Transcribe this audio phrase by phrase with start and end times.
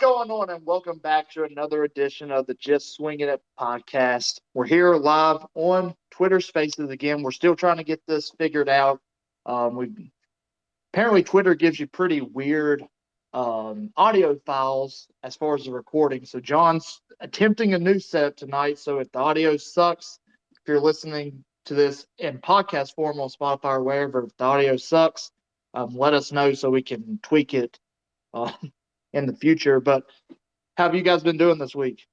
[0.00, 0.48] Going on?
[0.48, 4.40] And welcome back to another edition of the Just Swinging It podcast.
[4.54, 7.22] We're here live on Twitter Spaces again.
[7.22, 9.02] We're still trying to get this figured out.
[9.44, 10.10] Um, we
[10.94, 12.82] apparently Twitter gives you pretty weird
[13.34, 16.24] um, audio files as far as the recording.
[16.24, 18.78] So John's attempting a new setup tonight.
[18.78, 20.18] So if the audio sucks,
[20.52, 24.78] if you're listening to this in podcast form on Spotify or wherever, if the audio
[24.78, 25.30] sucks,
[25.74, 27.78] um, let us know so we can tweak it.
[28.32, 28.50] Uh,
[29.12, 29.80] in the future.
[29.80, 30.04] But
[30.76, 32.06] how have you guys been doing this week?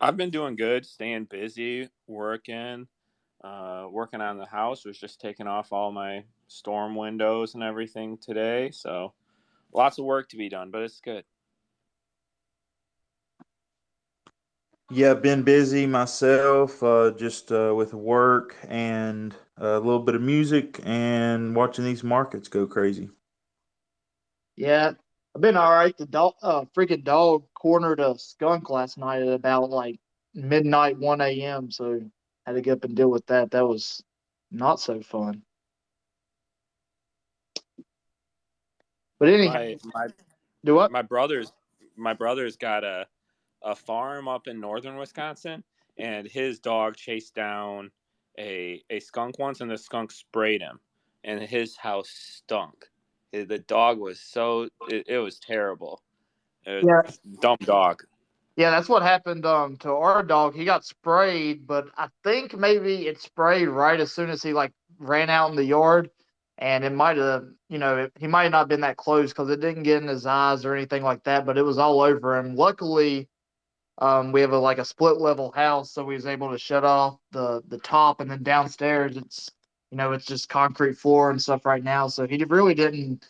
[0.00, 2.86] I've been doing good, staying busy, working,
[3.44, 4.84] uh, working on the house.
[4.84, 8.70] Was just taking off all my storm windows and everything today.
[8.70, 9.12] So
[9.72, 11.24] lots of work to be done, but it's good.
[14.92, 20.80] Yeah, been busy myself, uh, just uh, with work and a little bit of music
[20.82, 23.08] and watching these markets go crazy.
[24.60, 24.92] Yeah,
[25.34, 25.96] I've been all right.
[25.96, 29.98] The dog, uh, freaking dog cornered a skunk last night at about like
[30.34, 31.70] midnight, 1 a.m.
[31.70, 32.02] So
[32.44, 33.52] had to get up and deal with that.
[33.52, 34.02] That was
[34.50, 35.40] not so fun.
[39.18, 40.06] But anyhow, my, my,
[40.62, 40.92] do what?
[40.92, 41.54] My brother's
[41.96, 43.06] my brother's got a
[43.62, 45.64] a farm up in northern Wisconsin,
[45.96, 47.90] and his dog chased down
[48.38, 50.80] a a skunk once, and the skunk sprayed him,
[51.24, 52.89] and his house stunk
[53.32, 56.02] the dog was so it, it was terrible.
[56.64, 58.02] It was yeah, dumb dog.
[58.56, 60.54] Yeah, that's what happened um to our dog.
[60.54, 64.72] He got sprayed, but I think maybe it sprayed right as soon as he like
[64.98, 66.10] ran out in the yard,
[66.58, 69.50] and it might have you know it, he might not have been that close because
[69.50, 72.36] it didn't get in his eyes or anything like that, but it was all over
[72.36, 72.56] him.
[72.56, 73.28] Luckily.
[74.02, 76.84] Um, we have a like a split level house, so we was able to shut
[76.84, 79.50] off the the top, and then downstairs it's
[79.90, 82.06] you know, it's just concrete floor and stuff right now.
[82.08, 83.26] So he really didn't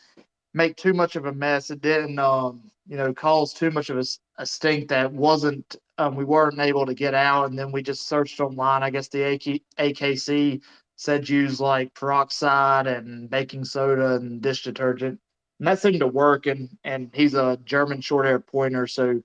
[0.55, 1.71] make too much of a mess.
[1.71, 4.05] It didn't, um, you know, cause too much of a,
[4.39, 7.51] a stink that wasn't, um, we weren't able to get out.
[7.51, 8.83] And then we just searched online.
[8.83, 10.61] I guess the AK, AKC
[10.97, 15.19] said use like peroxide and baking soda and dish detergent.
[15.61, 16.47] And that seemed to work.
[16.47, 18.87] And, and he's a German short hair pointer.
[18.87, 19.23] So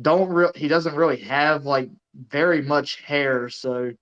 [0.00, 3.48] don't real, he doesn't really have like very much hair.
[3.48, 3.92] So,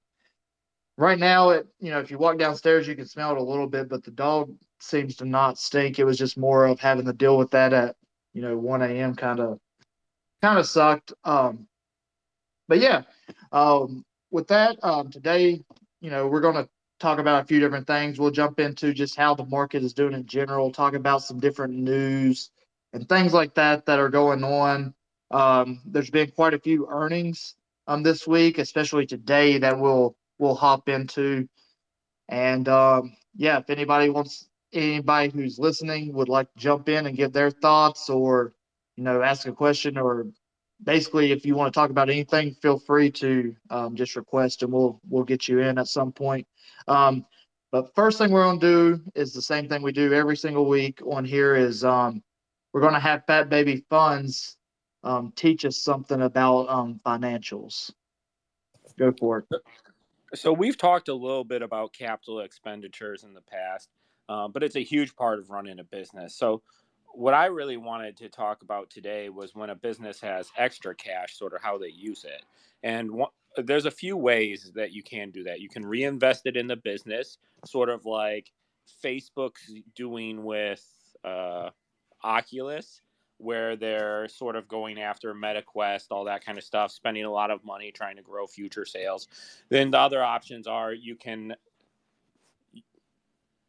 [0.99, 3.69] right now it you know if you walk downstairs you can smell it a little
[3.69, 5.99] bit but the dog seems to not stink.
[5.99, 7.97] It was just more of having to deal with that at
[8.35, 9.59] you know 1 a.m kind of
[10.43, 11.13] kind of sucked.
[11.25, 11.67] Um
[12.67, 13.03] but yeah
[13.53, 15.63] um with that um today
[16.01, 16.69] you know we're going to
[17.01, 18.19] talk about a few different things.
[18.19, 21.75] We'll jump into just how the market is doing in general talk about some different
[21.75, 22.51] news
[22.93, 24.95] and things like that that are going on.
[25.31, 27.55] Um there's been quite a few earnings
[27.87, 31.49] um this week especially today that will we'll hop into.
[32.29, 37.17] And um, yeah, if anybody wants, anybody who's listening would like to jump in and
[37.17, 38.55] give their thoughts or,
[38.97, 40.27] you know, ask a question or
[40.85, 44.73] basically if you want to talk about anything, feel free to um, just request and
[44.73, 46.47] we'll, we'll get you in at some point.
[46.87, 47.25] Um,
[47.71, 50.67] but first thing we're going to do is the same thing we do every single
[50.67, 52.23] week on here is um,
[52.73, 54.57] we're going to have Fat Baby Funds
[55.05, 57.91] um, teach us something about um, financials.
[58.99, 59.63] Go for it.
[60.35, 63.89] So we've talked a little bit about capital expenditures in the past,
[64.29, 66.35] uh, but it's a huge part of running a business.
[66.35, 66.63] So
[67.15, 71.37] what I really wanted to talk about today was when a business has extra cash,
[71.37, 72.45] sort of how they use it.
[72.83, 73.11] And
[73.57, 75.61] there's a few ways that you can do that.
[75.61, 78.53] You can reinvest it in the business, sort of like
[79.03, 80.85] Facebook's doing with
[81.25, 81.71] uh,
[82.23, 83.01] Oculus
[83.39, 87.51] where they're sort of going after MetaQuest, all that kind of stuff, spending a lot
[87.51, 89.29] of money trying to grow future sales.
[89.69, 91.55] Then the other options are you can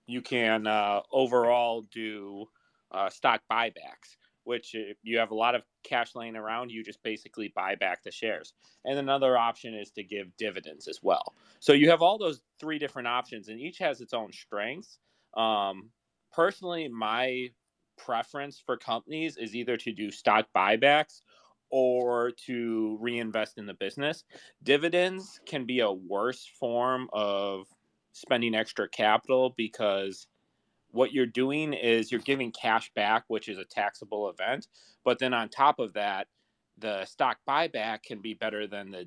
[0.07, 2.47] you can uh, overall do
[2.91, 7.03] uh, stock buybacks, which if you have a lot of cash laying around, you just
[7.03, 8.53] basically buy back the shares.
[8.85, 11.35] And another option is to give dividends as well.
[11.59, 14.97] So you have all those three different options, and each has its own strengths.
[15.35, 15.91] Um,
[16.33, 17.51] personally, my
[17.99, 21.21] preference for companies is either to do stock buybacks
[21.69, 24.23] or to reinvest in the business.
[24.63, 27.67] Dividends can be a worse form of
[28.13, 30.27] spending extra capital because
[30.91, 34.67] what you're doing is you're giving cash back, which is a taxable event.
[35.03, 36.27] But then on top of that,
[36.79, 39.05] the stock buyback can be better than the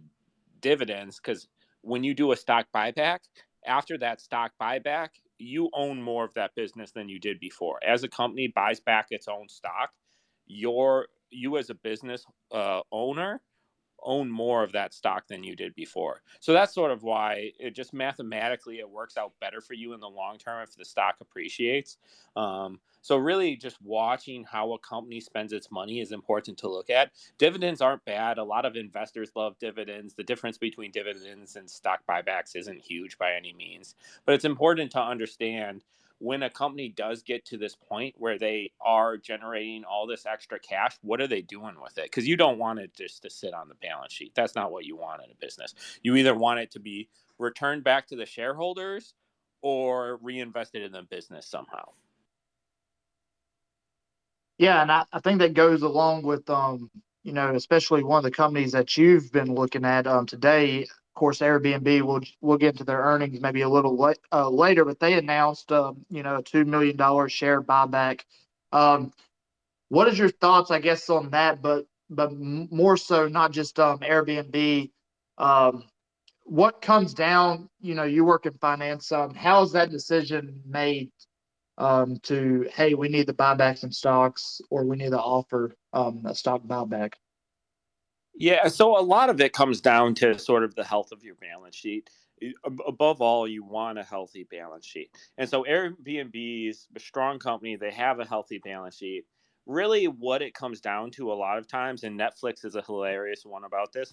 [0.61, 1.49] dividends because
[1.81, 3.21] when you do a stock buyback,
[3.67, 5.09] after that stock buyback,
[5.43, 7.79] you own more of that business than you did before.
[7.87, 9.91] As a company buys back its own stock,
[10.47, 13.41] your you as a business uh, owner
[14.05, 16.23] own more of that stock than you did before.
[16.41, 20.01] So that's sort of why it just mathematically it works out better for you in
[20.01, 21.99] the long term if the stock appreciates.
[22.37, 26.89] Um, so really, just watching how a company spends its money is important to look
[26.89, 27.11] at.
[27.37, 28.39] Dividends aren't bad.
[28.39, 30.15] A lot of investors love dividends.
[30.15, 34.93] The difference between dividends and stock buybacks isn't huge by any means, but it's important
[34.93, 35.83] to understand
[36.23, 40.61] when a company does get to this point where they are generating all this extra
[40.61, 42.05] cash, what are they doing with it?
[42.07, 44.35] Because you don't want it just to sit on the balance sheet.
[44.37, 45.75] That's not what you want in a business.
[46.03, 49.15] You either want it to be returned back to the shareholders
[49.63, 51.91] or reinvested in the business somehow.
[54.59, 56.91] Yeah, and I, I think that goes along with um,
[57.25, 61.19] you know, especially one of the companies that you've been looking at um today of
[61.21, 64.99] course, Airbnb will will get into their earnings maybe a little late, uh, later, but
[64.99, 68.23] they announced um, you know a two million dollar share buyback.
[68.73, 69.13] Um,
[69.91, 71.61] what is your thoughts, I guess, on that?
[71.61, 74.91] But but more so, not just um, Airbnb.
[75.37, 75.85] Um,
[76.45, 77.69] what comes down?
[77.83, 79.13] You know, you work in finance.
[79.13, 81.11] Um, how is that decision made
[81.79, 85.77] um, to hey, we need to buy back some stocks, or we need to offer
[85.93, 87.13] um, a stock buyback?
[88.35, 91.35] Yeah, so a lot of it comes down to sort of the health of your
[91.37, 92.09] balance sheet.
[92.65, 95.11] Above all, you want a healthy balance sheet.
[95.39, 99.25] And so Airbnb is a strong company, they have a healthy balance sheet.
[99.67, 103.43] Really, what it comes down to a lot of times, and Netflix is a hilarious
[103.45, 104.13] one about this,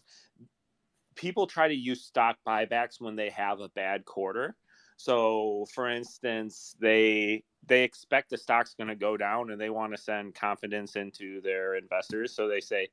[1.16, 4.56] people try to use stock buybacks when they have a bad quarter.
[4.98, 9.96] So, for instance, they they expect the stock's going to go down and they want
[9.96, 12.36] to send confidence into their investors.
[12.36, 12.90] So they say,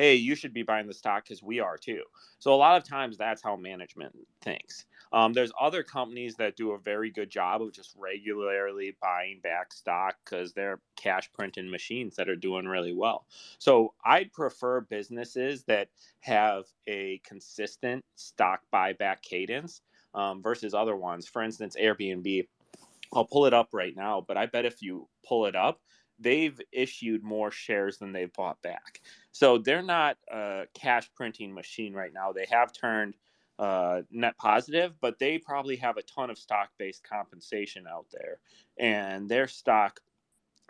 [0.00, 2.02] hey, you should be buying the stock because we are too.
[2.38, 4.86] So a lot of times that's how management thinks.
[5.12, 9.74] Um, there's other companies that do a very good job of just regularly buying back
[9.74, 13.26] stock because they're cash printing machines that are doing really well.
[13.58, 15.88] So I'd prefer businesses that
[16.20, 19.82] have a consistent stock buyback cadence
[20.14, 21.28] um, versus other ones.
[21.28, 22.48] For instance, Airbnb.
[23.12, 25.80] I'll pull it up right now, but I bet if you pull it up,
[26.20, 29.00] they've issued more shares than they've bought back.
[29.32, 32.32] So they're not a cash printing machine right now.
[32.32, 33.14] They have turned
[33.58, 38.38] uh, net positive, but they probably have a ton of stock based compensation out there.
[38.78, 40.00] And their stock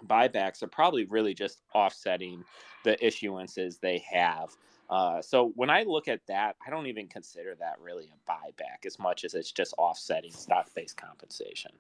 [0.07, 2.45] buybacks are probably really just offsetting
[2.85, 4.51] the issuances they have.
[4.89, 8.87] Uh, so when I look at that, I don't even consider that really a buyback
[8.87, 11.71] as much as it's just offsetting stock based compensation.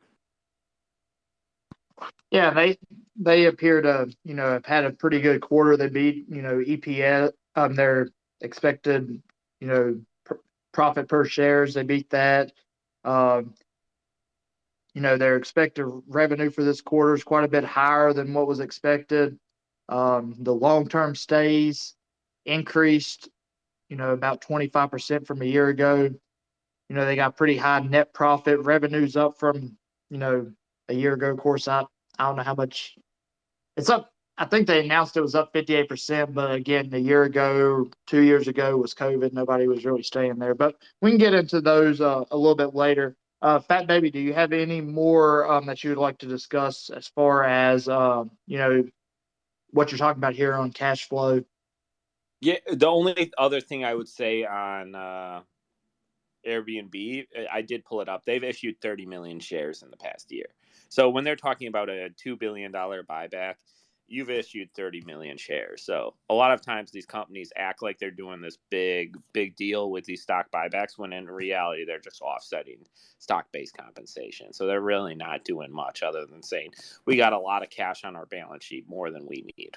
[2.30, 2.78] Yeah, they
[3.16, 5.76] they appear to you know have had a pretty good quarter.
[5.76, 8.08] They beat you know EPS um their
[8.40, 9.22] expected
[9.60, 10.34] you know pr-
[10.72, 11.74] profit per shares.
[11.74, 12.52] They beat that.
[13.04, 13.54] Um,
[14.94, 18.46] you know their expected revenue for this quarter is quite a bit higher than what
[18.46, 19.38] was expected.
[19.88, 21.94] Um, the long term stays
[22.46, 23.28] increased,
[23.88, 26.10] you know, about 25% from a year ago.
[26.88, 29.76] You know, they got pretty high net profit revenues up from,
[30.10, 30.52] you know,
[30.90, 31.30] a year ago.
[31.30, 31.84] Of course, I
[32.18, 32.96] I don't know how much
[33.76, 34.12] it's up.
[34.36, 38.48] I think they announced it was up 58%, but again, a year ago, two years
[38.48, 39.34] ago was COVID.
[39.34, 40.54] Nobody was really staying there.
[40.54, 43.16] But we can get into those uh, a little bit later.
[43.42, 46.90] Uh, Fat Baby, do you have any more um, that you would like to discuss
[46.90, 48.84] as far as uh, you know
[49.70, 51.42] what you're talking about here on cash flow?
[52.40, 55.40] Yeah, the only other thing I would say on uh,
[56.46, 58.24] Airbnb, I did pull it up.
[58.24, 60.46] They've issued 30 million shares in the past year.
[60.90, 63.54] So when they're talking about a $2 billion buyback,
[64.08, 65.84] you've issued 30 million shares.
[65.84, 69.88] So a lot of times these companies act like they're doing this big, big deal
[69.88, 72.84] with these stock buybacks when in reality they're just offsetting
[73.20, 74.52] stock based compensation.
[74.52, 76.72] So they're really not doing much other than saying,
[77.06, 79.76] we got a lot of cash on our balance sheet, more than we need.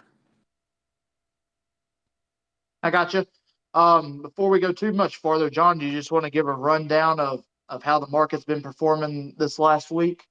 [2.81, 3.27] I got you.
[3.75, 6.53] Um, before we go too much farther, John, do you just want to give a
[6.53, 10.23] rundown of, of how the market's been performing this last week?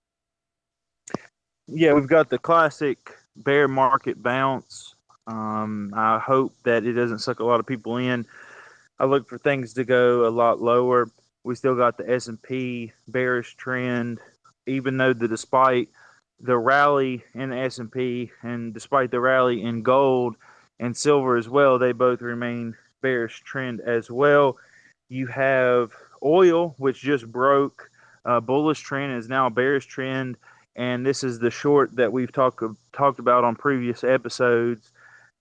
[1.75, 4.95] Yeah, we've got the classic bear market bounce.
[5.27, 8.27] Um, I hope that it doesn't suck a lot of people in.
[8.99, 11.09] I look for things to go a lot lower.
[11.45, 14.19] We still got the S&P bearish trend,
[14.67, 15.89] even though the despite
[16.41, 20.37] the rally in the S&P and despite the rally in gold
[20.79, 24.59] and silver as well, they both remain bearish trend as well.
[25.09, 27.89] You have oil, which just broke
[28.27, 30.37] a bullish trend, is now bearish trend,
[30.77, 32.63] and this is the short that we've talked
[32.93, 34.93] talked about on previous episodes.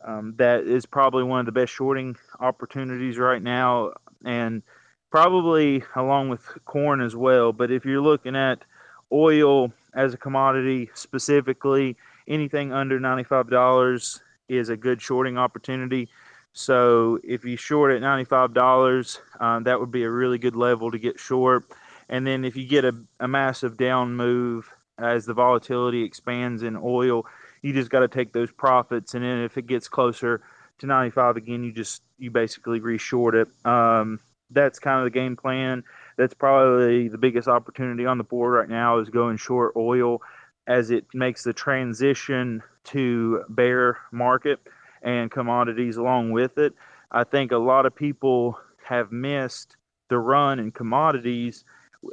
[0.06, 3.94] Um, that is probably one of the best shorting opportunities right now,
[4.26, 4.64] and
[5.12, 7.54] probably along with corn as well.
[7.54, 8.64] But if you're looking at
[9.12, 11.98] oil as a commodity specifically,
[12.28, 16.10] anything under $95 is a good shorting opportunity
[16.54, 21.00] So if you short at $95, um, that would be a really good level to
[21.00, 21.66] get short.
[22.10, 26.78] And then if you get a, a massive down move as the volatility expands in
[26.82, 27.26] oil,
[27.62, 29.14] you just got to take those profits.
[29.14, 30.42] And then if it gets closer
[30.80, 33.48] to 95 again, you just you basically reshort it.
[33.66, 34.20] Um,
[34.50, 35.84] that's kind of the game plan.
[36.18, 40.22] That's probably the biggest opportunity on the board right now is going short oil
[40.68, 44.60] as it makes the transition to bear market
[45.02, 46.74] and commodities along with it.
[47.12, 49.76] I think a lot of people have missed
[50.10, 51.64] the run in commodities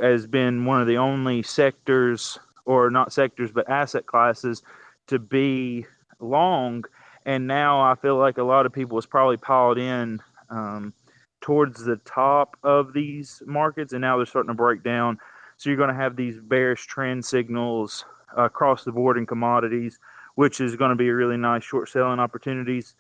[0.01, 4.63] has been one of the only sectors or not sectors but asset classes
[5.09, 5.85] to be
[6.21, 6.85] long
[7.29, 10.95] and now I feel like a lot of people has probably piled in um,
[11.43, 15.19] towards the top of these markets, and now they're starting to break down.
[15.59, 19.99] So you're going to have these bearish trend signals across the board in commodities,
[20.37, 22.95] which is going to be a really nice short selling opportunities.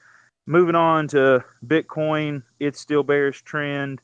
[0.45, 4.01] Moving on to Bitcoin, it's still bearish trend.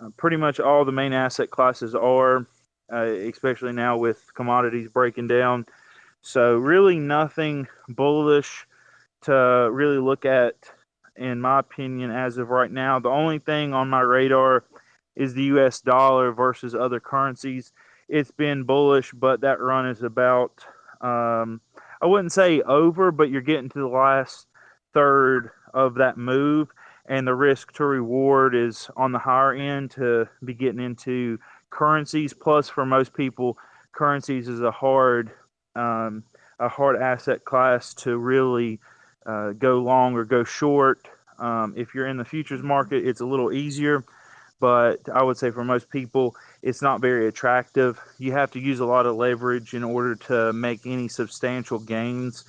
[0.00, 2.46] Uh, pretty much all the main asset classes are,
[2.92, 5.66] uh, especially now with commodities breaking down.
[6.22, 8.66] So really nothing bullish
[9.22, 10.54] to really look at,
[11.16, 12.98] in my opinion, as of right now.
[12.98, 14.64] The only thing on my radar
[15.16, 17.72] is the US dollar versus other currencies.
[18.08, 20.64] It's been bullish, but that run is about,
[21.00, 21.60] um,
[22.02, 24.46] I wouldn't say over, but you're getting to the last
[24.92, 26.70] third of that move.
[27.06, 31.38] And the risk to reward is on the higher end to be getting into
[31.70, 32.32] currencies.
[32.32, 33.56] Plus, for most people,
[33.92, 35.30] currencies is a hard,
[35.74, 36.22] um,
[36.58, 38.78] a hard asset class to really
[39.26, 41.08] uh, go long or go short.
[41.38, 44.04] Um, if you're in the futures market, it's a little easier,
[44.60, 47.98] but I would say for most people, it's not very attractive.
[48.18, 52.44] You have to use a lot of leverage in order to make any substantial gains.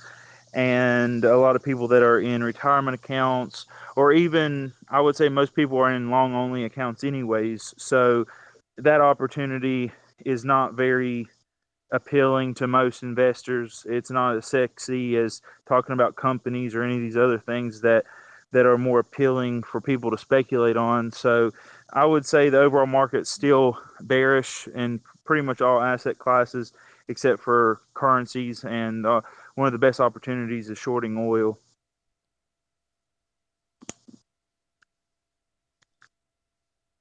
[0.54, 3.64] And a lot of people that are in retirement accounts,
[3.96, 7.72] or even I would say most people are in long only accounts, anyways.
[7.78, 8.26] So
[8.78, 9.92] that opportunity
[10.24, 11.26] is not very
[11.92, 13.86] appealing to most investors.
[13.88, 18.04] It's not as sexy as talking about companies or any of these other things that
[18.52, 21.10] that are more appealing for people to speculate on.
[21.10, 21.52] So
[21.94, 26.72] I would say the overall market's still bearish in pretty much all asset classes
[27.08, 29.22] except for currencies and uh,
[29.54, 31.58] one of the best opportunities is shorting oil.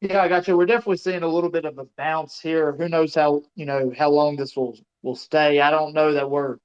[0.02, 0.58] Yeah, I got you.
[0.58, 2.72] We're definitely seeing a little bit of a bounce here.
[2.74, 5.62] Who knows how you know how long this will will stay?
[5.62, 6.58] I don't know that we're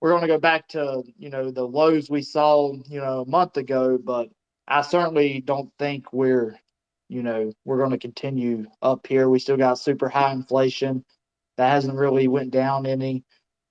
[0.00, 3.28] we're going to go back to you know the lows we saw you know a
[3.28, 4.28] month ago, but
[4.66, 6.58] I certainly don't think we're
[7.08, 9.28] you know we're going to continue up here.
[9.28, 11.04] We still got super high inflation
[11.58, 13.24] that hasn't really went down any.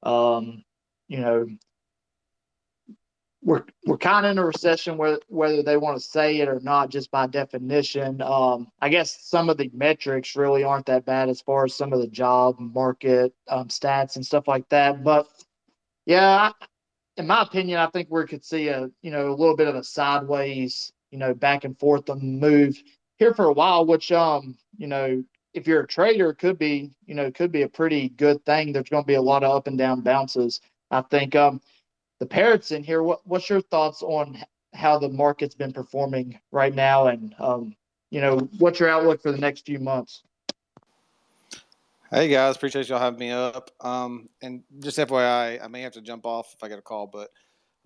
[0.04, 0.64] Um,
[1.10, 1.46] you know,
[3.44, 6.60] we're we're kind of in a recession whether whether they want to say it or
[6.62, 8.22] not just by definition.
[8.22, 11.94] Um, i guess some of the metrics really aren't that bad as far as some
[11.94, 15.04] of the job market um, stats and stuff like that.
[15.04, 15.28] But
[16.06, 16.52] yeah
[17.18, 19.76] in my opinion i think we could see a you know a little bit of
[19.76, 22.82] a sideways you know back and forth move
[23.18, 27.14] here for a while which um you know if you're a trader could be you
[27.14, 28.72] know could be a pretty good thing.
[28.72, 31.36] There's going to be a lot of up and down bounces i think.
[31.36, 31.62] Um
[32.22, 33.02] the parrots in here.
[33.02, 34.38] What what's your thoughts on
[34.76, 37.76] how the market's been performing right now, and um,
[38.12, 40.22] you know, what's your outlook for the next few months?
[42.12, 43.72] Hey guys, appreciate y'all having me up.
[43.82, 47.08] Um, and just FYI, I may have to jump off if I get a call,
[47.08, 47.32] but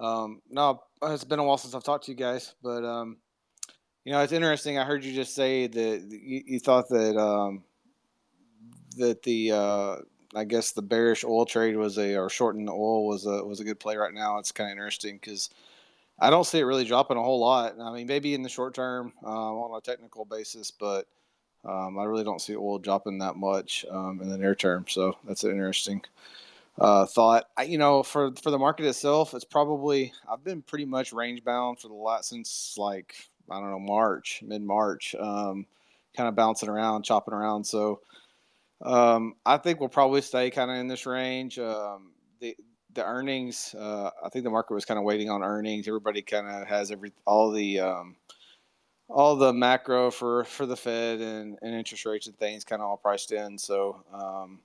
[0.04, 2.56] um, no, it's been a while since I've talked to you guys.
[2.62, 3.18] But um,
[4.04, 4.77] you know, it's interesting.
[4.77, 7.63] I heard you just say that you, you thought that um,
[8.98, 9.96] that the uh,
[10.36, 13.60] I guess the bearish oil trade was a or shorting the oil was a was
[13.60, 14.38] a good play right now.
[14.38, 15.50] It's kind of interesting because
[16.20, 17.75] I don't see it really dropping a whole lot.
[17.80, 21.08] I mean, maybe in the short term um, on a technical basis, but
[21.63, 24.86] um, I really don't see oil dropping that much um, in the near term.
[24.88, 26.01] So that's an interesting
[26.80, 27.46] uh, thought.
[27.58, 31.44] I, you know, for for the market itself, it's probably I've been pretty much range
[31.44, 33.15] bound for the last since like
[33.50, 35.65] I don't know March, mid March, um,
[36.15, 37.65] kind of bouncing around, chopping around.
[37.65, 38.01] So
[38.82, 41.60] um, I think we'll probably stay kind of in this range.
[41.60, 42.55] Um, the
[42.94, 45.88] the earnings, uh, I think the market was kind of waiting on earnings.
[45.88, 48.15] Everybody kind of has every all the um,
[49.10, 52.88] all the macro for for the Fed and, and interest rates and things kind of
[52.88, 53.58] all priced in.
[53.58, 54.60] So um,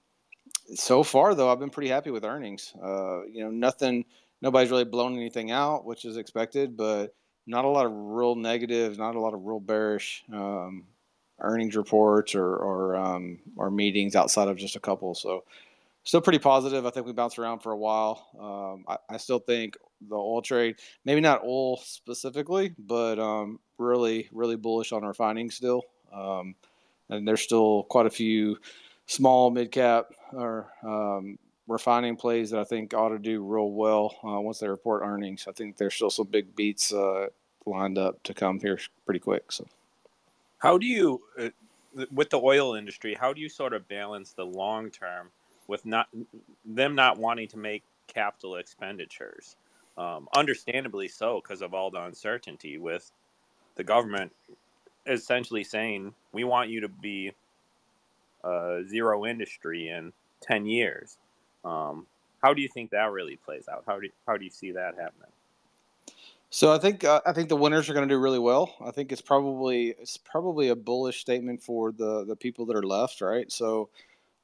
[0.74, 2.72] so far though, I've been pretty happy with earnings.
[2.82, 4.04] Uh, you know, nothing,
[4.40, 7.14] nobody's really blown anything out, which is expected, but
[7.46, 10.84] not a lot of real negative, not a lot of real bearish um,
[11.40, 15.14] earnings reports or or um, or meetings outside of just a couple.
[15.14, 15.44] So
[16.04, 16.86] still pretty positive.
[16.86, 18.26] I think we bounced around for a while.
[18.38, 19.76] Um, I, I, still think
[20.08, 25.82] the oil trade, maybe not oil specifically, but um, really, really bullish on refining still.
[26.12, 26.54] Um,
[27.08, 28.58] and there's still quite a few
[29.06, 34.16] small, mid cap, or um, refining plays that I think ought to do real well
[34.24, 35.46] uh, once they report earnings.
[35.48, 37.26] I think there's still some big beats uh,
[37.66, 39.52] lined up to come here pretty quick.
[39.52, 39.66] So,
[40.60, 41.48] how do you, uh,
[42.12, 45.30] with the oil industry, how do you sort of balance the long term
[45.66, 46.08] with not
[46.64, 49.56] them not wanting to make capital expenditures?
[49.98, 53.10] Um, understandably so, because of all the uncertainty with
[53.74, 54.32] the government
[55.06, 57.32] essentially saying we want you to be
[58.44, 60.12] a zero industry in
[60.42, 61.18] 10 years.
[61.64, 62.06] Um,
[62.42, 63.84] how do you think that really plays out?
[63.86, 65.30] How do you, how do you see that happening
[66.50, 68.74] so I think uh, I think the winners are going to do really well.
[68.84, 72.82] I think it's probably it's probably a bullish statement for the the people that are
[72.82, 73.50] left, right?
[73.50, 73.88] So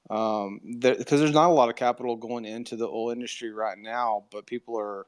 [0.09, 3.77] um, because there, there's not a lot of capital going into the oil industry right
[3.77, 5.07] now, but people are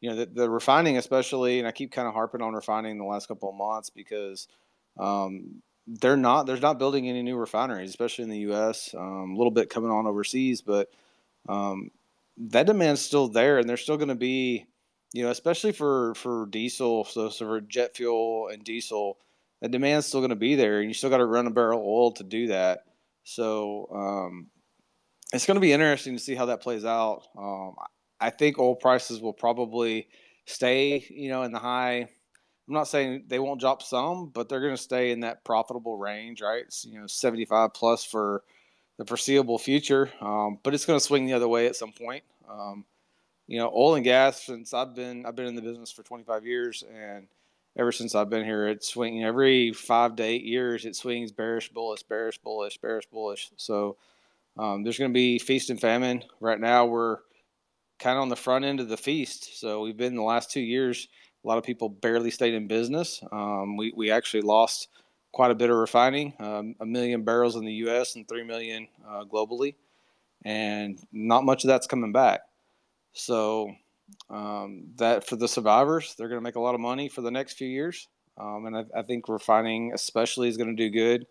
[0.00, 3.04] you know, the, the refining, especially, and I keep kind of harping on refining the
[3.04, 4.48] last couple of months because
[4.98, 8.94] um, they're not there's not building any new refineries, especially in the U.S.
[8.96, 10.90] Um, a little bit coming on overseas, but
[11.48, 11.90] um,
[12.38, 14.66] that demand's still there, and there's still going to be,
[15.12, 19.18] you know, especially for for diesel, so, so for jet fuel and diesel,
[19.60, 21.80] the demand's still going to be there, and you still got to run a barrel
[21.80, 22.84] of oil to do that.
[23.24, 24.46] So um,
[25.32, 27.22] it's going to be interesting to see how that plays out.
[27.36, 27.74] Um,
[28.20, 30.08] I think oil prices will probably
[30.46, 32.08] stay, you know, in the high.
[32.68, 35.96] I'm not saying they won't drop some, but they're going to stay in that profitable
[35.96, 36.62] range, right?
[36.64, 38.44] It's, you know, 75 plus for
[38.96, 40.10] the foreseeable future.
[40.20, 42.22] Um, but it's going to swing the other way at some point.
[42.48, 42.84] Um,
[43.50, 44.44] you know, oil and gas.
[44.44, 47.26] Since I've been, I've been in the business for 25 years, and
[47.76, 50.84] ever since I've been here, it's swinging every five to eight years.
[50.84, 53.50] It swings bearish, bullish, bearish, bullish, bearish, bullish.
[53.56, 53.96] So
[54.56, 56.22] um, there's going to be feast and famine.
[56.38, 57.18] Right now, we're
[57.98, 59.58] kind of on the front end of the feast.
[59.58, 61.08] So we've been the last two years.
[61.44, 63.20] A lot of people barely stayed in business.
[63.32, 64.88] Um, we we actually lost
[65.32, 68.14] quite a bit of refining, um, a million barrels in the U.S.
[68.14, 69.74] and three million uh, globally,
[70.44, 72.42] and not much of that's coming back.
[73.12, 73.70] So
[74.28, 77.30] um, that for the survivors, they're going to make a lot of money for the
[77.30, 81.26] next few years, um, and I, I, think refining especially is going to do good.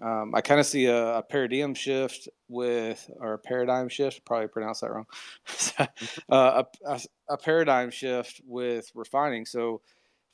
[0.00, 4.48] Um, I kind of see a, a, paradigm shift with, or a paradigm shift, probably
[4.48, 5.06] pronounced that wrong,
[6.30, 9.44] uh, a, a, paradigm shift with refining.
[9.44, 9.80] So,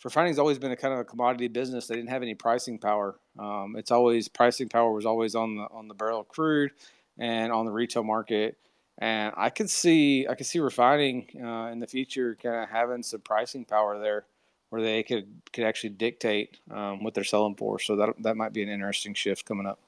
[0.03, 1.87] refining has always been a kind of a commodity business.
[1.87, 3.17] They didn't have any pricing power.
[3.39, 6.73] Um, it's always pricing power was always on the on the barrel of crude
[7.19, 8.59] and on the retail market.
[8.99, 13.03] And I could see I could see refining uh, in the future kind of having
[13.03, 14.25] some pricing power there
[14.71, 17.79] where they could could actually dictate um, what they're selling for.
[17.79, 19.79] So that that might be an interesting shift coming up.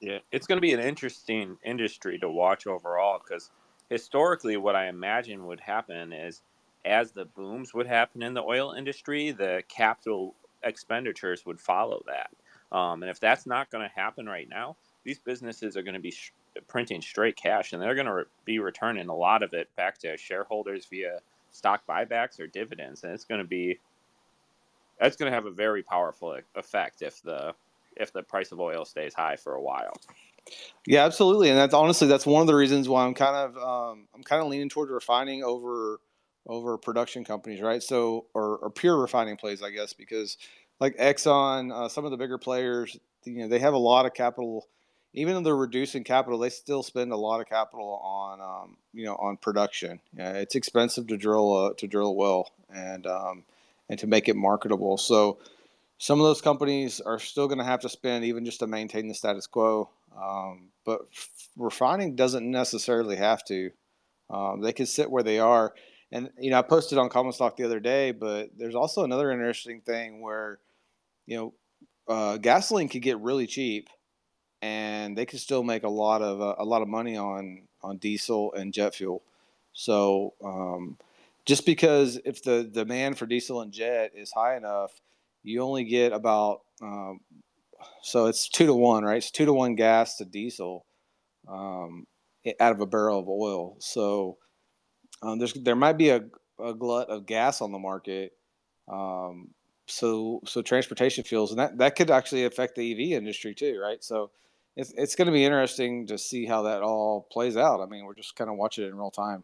[0.00, 3.50] Yeah, it's going to be an interesting industry to watch overall because
[3.90, 6.40] historically, what I imagine would happen is
[6.84, 12.30] as the booms would happen in the oil industry, the capital expenditures would follow that.
[12.76, 14.76] Um, and if that's not going to happen right now,
[15.08, 16.32] these businesses are going to be sh-
[16.66, 19.96] printing straight cash and they're going to re- be returning a lot of it back
[19.96, 23.04] to shareholders via stock buybacks or dividends.
[23.04, 23.78] And it's going to be
[25.00, 27.54] that's going to have a very powerful effect if the
[27.96, 29.94] if the price of oil stays high for a while.
[30.86, 34.08] Yeah, absolutely, and that's honestly that's one of the reasons why I'm kind of um,
[34.14, 36.00] I'm kind of leaning toward refining over
[36.46, 37.82] over production companies, right?
[37.82, 40.36] So or, or pure refining plays, I guess, because
[40.80, 44.12] like Exxon, uh, some of the bigger players, you know, they have a lot of
[44.12, 44.66] capital.
[45.14, 49.04] Even though they're reducing capital, they still spend a lot of capital on um, you
[49.04, 50.00] know on production.
[50.16, 53.44] It's expensive to drill a, to drill well, and um,
[53.88, 54.98] and to make it marketable.
[54.98, 55.38] So
[55.98, 59.08] some of those companies are still going to have to spend even just to maintain
[59.08, 59.90] the status quo.
[60.16, 61.00] Um, but
[61.56, 63.70] refining doesn't necessarily have to.
[64.30, 65.74] Um, they can sit where they are.
[66.10, 69.30] And you know, I posted on Common Stock the other day, but there's also another
[69.30, 70.58] interesting thing where,
[71.26, 71.54] you know,
[72.08, 73.88] uh, gasoline could get really cheap,
[74.62, 77.98] and they could still make a lot of uh, a lot of money on on
[77.98, 79.22] diesel and jet fuel.
[79.72, 80.96] So um,
[81.46, 85.00] just because if the demand for diesel and jet is high enough,
[85.42, 87.20] you only get about um,
[88.02, 89.18] so it's two to one, right?
[89.18, 90.84] It's two to one gas to diesel
[91.48, 92.06] um,
[92.60, 93.76] out of a barrel of oil.
[93.78, 94.38] So
[95.22, 96.24] um, there's there might be a,
[96.62, 98.32] a, glut of gas on the market.
[98.88, 99.50] Um,
[99.86, 104.02] so so transportation fuels and that that could actually affect the EV industry too, right?
[104.02, 104.30] So
[104.78, 107.80] it's it's going to be interesting to see how that all plays out.
[107.80, 109.42] I mean, we're just kind of watching it in real time.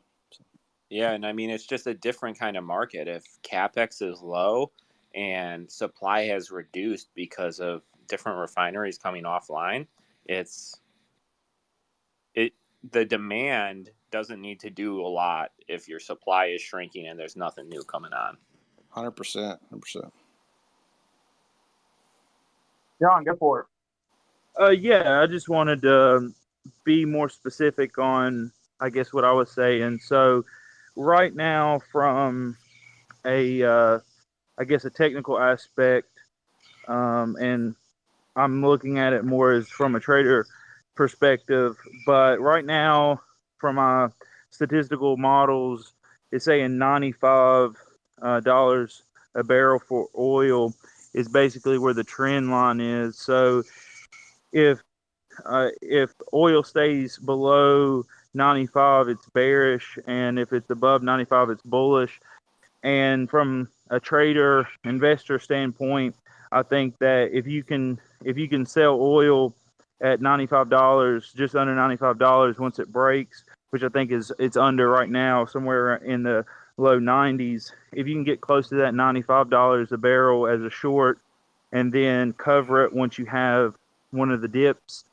[0.88, 3.08] Yeah, and I mean it's just a different kind of market.
[3.08, 4.70] If capex is low
[5.12, 9.88] and supply has reduced because of different refineries coming offline,
[10.24, 10.80] it's
[12.36, 12.52] it
[12.92, 17.34] the demand doesn't need to do a lot if your supply is shrinking and there's
[17.34, 18.36] nothing new coming on.
[18.90, 20.12] Hundred percent, hundred percent.
[23.00, 23.66] John, go for it.
[24.60, 26.32] Uh, yeah, I just wanted to
[26.84, 29.98] be more specific on, I guess, what I was saying.
[30.00, 30.44] So,
[30.96, 32.56] right now, from
[33.24, 33.98] a, uh,
[34.58, 36.08] I guess, a technical aspect,
[36.86, 37.74] um, and
[38.36, 40.46] I'm looking at it more as from a trader
[40.94, 41.76] perspective.
[42.06, 43.22] But right now,
[43.58, 44.08] from my
[44.50, 45.92] statistical models,
[46.30, 47.76] it's saying 95
[48.22, 49.02] uh, dollars
[49.34, 50.72] a barrel for oil
[51.12, 53.18] is basically where the trend line is.
[53.18, 53.62] So
[54.54, 54.82] if
[55.44, 62.20] uh, if oil stays below 95, it's bearish, and if it's above 95, it's bullish.
[62.84, 66.14] And from a trader investor standpoint,
[66.52, 69.54] I think that if you can if you can sell oil
[70.00, 75.10] at $95, just under $95 once it breaks, which I think is it's under right
[75.10, 76.44] now, somewhere in the
[76.76, 77.72] low 90s.
[77.92, 81.18] If you can get close to that $95 a barrel as a short,
[81.72, 83.74] and then cover it once you have
[84.14, 85.04] one of the dips,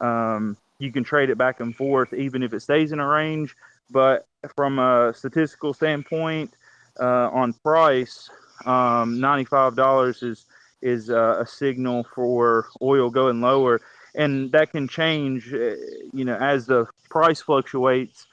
[0.00, 3.56] um, you can trade it back and forth even if it stays in a range.
[3.90, 6.54] But from a statistical standpoint,
[7.00, 8.28] uh, on price,
[8.66, 10.46] um, $95 is
[10.82, 13.82] is uh, a signal for oil going lower,
[14.14, 15.74] and that can change, uh,
[16.12, 18.26] you know, as the price fluctuates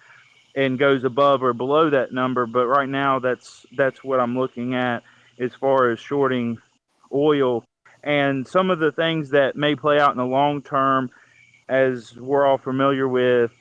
[0.56, 2.46] and goes above or below that number.
[2.46, 5.04] But right now, that's that's what I'm looking at
[5.40, 6.58] as far as shorting
[7.14, 7.66] oil
[8.08, 11.12] and some of the things that may play out in the long term,
[11.68, 13.52] as we're all familiar with.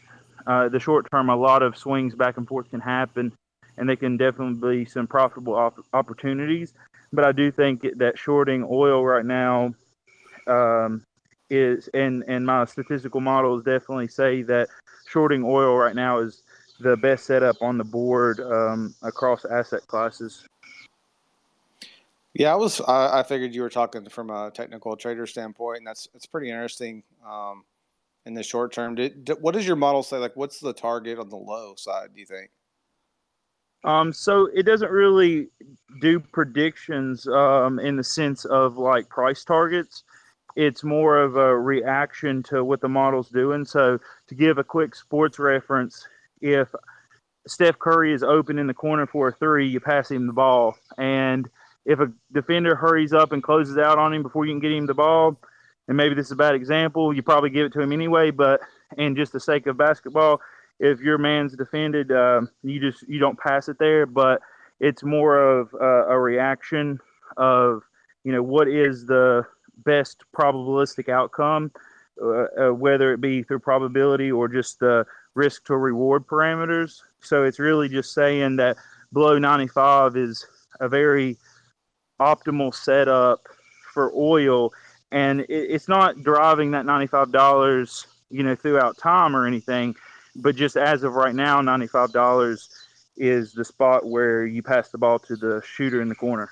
[0.46, 3.32] Uh, the short term, a lot of swings back and forth can happen,
[3.76, 6.74] and they can definitely be some profitable op- opportunities.
[7.12, 9.74] But I do think that shorting oil right now
[10.46, 11.04] um,
[11.50, 14.68] is, and and my statistical models definitely say that
[15.08, 16.44] shorting oil right now is
[16.78, 20.46] the best setup on the board um, across asset classes.
[22.38, 22.80] Yeah, I was.
[22.82, 26.50] I, I, figured you were talking from a technical trader standpoint, and that's it's pretty
[26.50, 27.02] interesting.
[27.26, 27.64] Um,
[28.26, 30.18] in the short term, did, did, what does your model say?
[30.18, 32.08] Like, what's the target on the low side?
[32.12, 32.50] Do you think?
[33.84, 35.48] Um, so it doesn't really
[36.00, 40.02] do predictions um, in the sense of like price targets.
[40.56, 43.64] It's more of a reaction to what the model's doing.
[43.64, 46.06] So to give a quick sports reference,
[46.40, 46.74] if
[47.46, 50.76] Steph Curry is open in the corner for a three, you pass him the ball,
[50.98, 51.48] and
[51.86, 54.86] if a defender hurries up and closes out on him before you can get him
[54.86, 55.40] the ball,
[55.88, 58.32] and maybe this is a bad example, you probably give it to him anyway.
[58.32, 58.60] But
[58.98, 60.40] in just the sake of basketball,
[60.80, 64.04] if your man's defended, uh, you just you don't pass it there.
[64.04, 64.42] But
[64.80, 66.98] it's more of uh, a reaction
[67.36, 67.82] of
[68.24, 69.46] you know what is the
[69.84, 71.70] best probabilistic outcome,
[72.20, 77.00] uh, uh whether it be through probability or just the risk to reward parameters.
[77.20, 78.76] So it's really just saying that
[79.12, 80.44] below 95 is
[80.80, 81.36] a very
[82.20, 83.46] optimal setup
[83.92, 84.72] for oil,
[85.12, 89.94] and it, it's not driving that ninety five dollars, you know, throughout time or anything,
[90.36, 92.68] but just as of right now, ninety five dollars
[93.16, 96.50] is the spot where you pass the ball to the shooter in the corner.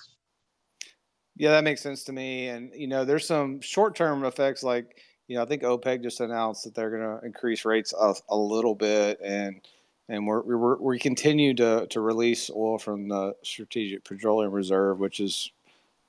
[1.36, 2.48] Yeah, that makes sense to me.
[2.48, 6.20] And you know, there's some short term effects like you know, I think OPEC just
[6.20, 9.60] announced that they're going to increase rates a, a little bit, and
[10.08, 15.20] and we're, we're we continue to to release oil from the Strategic Petroleum Reserve, which
[15.20, 15.50] is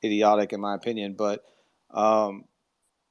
[0.04, 1.14] idiotic in my opinion.
[1.14, 1.44] But
[1.92, 2.46] um,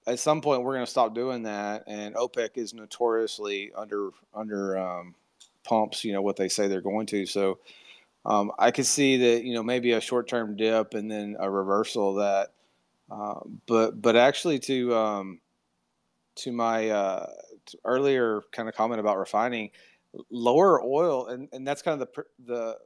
[0.07, 4.79] at some point, we're going to stop doing that, and OPEC is notoriously under under
[4.79, 5.14] um,
[5.64, 6.05] pumps.
[6.05, 7.27] You know what they say they're going to.
[7.27, 7.59] So
[8.27, 11.51] um, I could see that you know maybe a short term dip and then a
[11.51, 12.53] reversal of that.
[13.11, 15.40] Uh, but but actually to um,
[16.37, 17.27] to my uh,
[17.85, 19.70] earlier kind of comment about refining,
[20.31, 22.79] lower oil, and, and that's kind of the the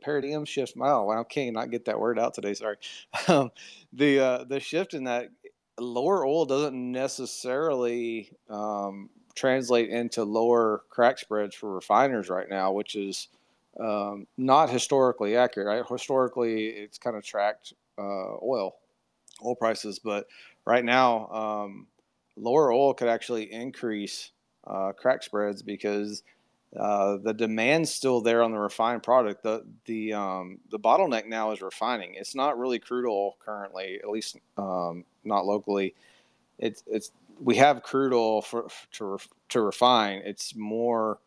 [0.00, 0.76] paradigm shift.
[0.76, 2.54] Wow, I can't not get that word out today.
[2.54, 2.76] Sorry.
[3.28, 3.50] Um,
[3.92, 5.28] the uh, the shift in that
[5.78, 12.96] lower oil doesn't necessarily um, translate into lower crack spreads for refiners right now, which
[12.96, 13.28] is
[13.78, 15.66] um, not historically accurate.
[15.66, 15.84] Right?
[15.88, 18.76] Historically, it's kind of tracked uh, oil
[19.44, 20.26] oil prices, but
[20.66, 21.86] right now, um,
[22.36, 24.32] lower oil could actually increase
[24.66, 26.22] uh, crack spreads because
[26.78, 29.42] uh, the demand's still there on the refined product.
[29.42, 32.14] The the um, the bottleneck now is refining.
[32.14, 35.94] It's not really crude oil currently, at least um, not locally.
[36.58, 39.18] It's it's we have crude oil for, to
[39.48, 40.22] to refine.
[40.24, 41.18] It's more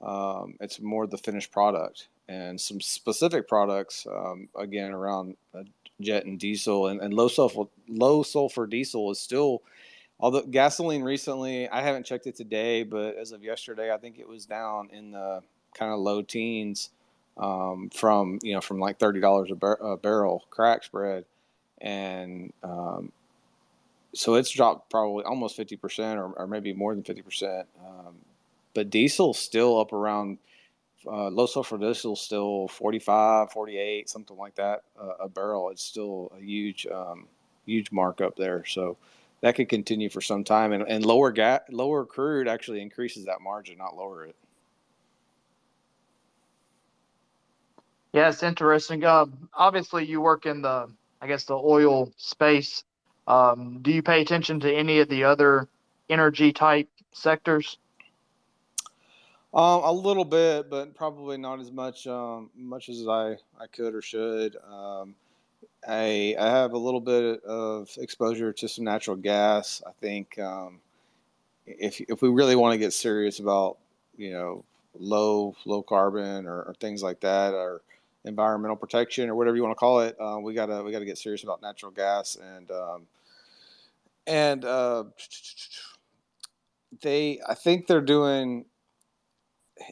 [0.00, 5.62] um, it's more the finished product and some specific products um, again around uh,
[6.00, 9.62] jet and diesel and, and low sulfur low sulfur diesel is still
[10.22, 14.28] Although gasoline recently, I haven't checked it today, but as of yesterday, I think it
[14.28, 15.42] was down in the
[15.74, 16.90] kind of low teens
[17.36, 21.24] um, from you know from like thirty dollars a, bar- a, barrel crack spread,
[21.80, 23.10] and um,
[24.14, 27.66] so it's dropped probably almost fifty percent or, or maybe more than fifty percent.
[27.84, 28.14] Um,
[28.74, 30.38] but diesel's still up around
[31.04, 36.30] uh, low sulfur diesel still 45 48 something like that uh, a barrel it's still
[36.38, 37.26] a huge um,
[37.66, 38.96] huge markup there so
[39.42, 43.40] that could continue for some time and, and lower gas lower crude actually increases that
[43.42, 44.36] margin not lower it.
[48.12, 49.04] Yeah it's interesting.
[49.04, 50.88] Uh, obviously you work in the
[51.20, 52.84] i guess the oil space.
[53.26, 55.68] Um, do you pay attention to any of the other
[56.08, 57.78] energy type sectors?
[59.54, 63.94] Um, a little bit, but probably not as much um, much as I, I could
[63.94, 64.56] or should.
[64.56, 65.14] Um,
[65.86, 69.82] I I have a little bit of exposure to some natural gas.
[69.86, 70.80] I think um,
[71.66, 73.78] if if we really want to get serious about
[74.16, 74.64] you know
[74.98, 77.82] low low carbon or, or things like that or
[78.24, 81.18] environmental protection or whatever you want to call it, uh, we gotta we gotta get
[81.18, 83.06] serious about natural gas and um,
[84.26, 85.04] and uh,
[87.00, 88.66] they I think they're doing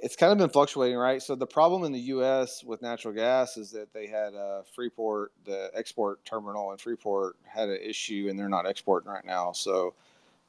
[0.02, 1.22] it's kind of been fluctuating, right?
[1.22, 2.64] So the problem in the U.S.
[2.64, 7.68] with natural gas is that they had a Freeport, the export terminal in Freeport had
[7.68, 9.52] an issue, and they're not exporting right now.
[9.52, 9.94] So,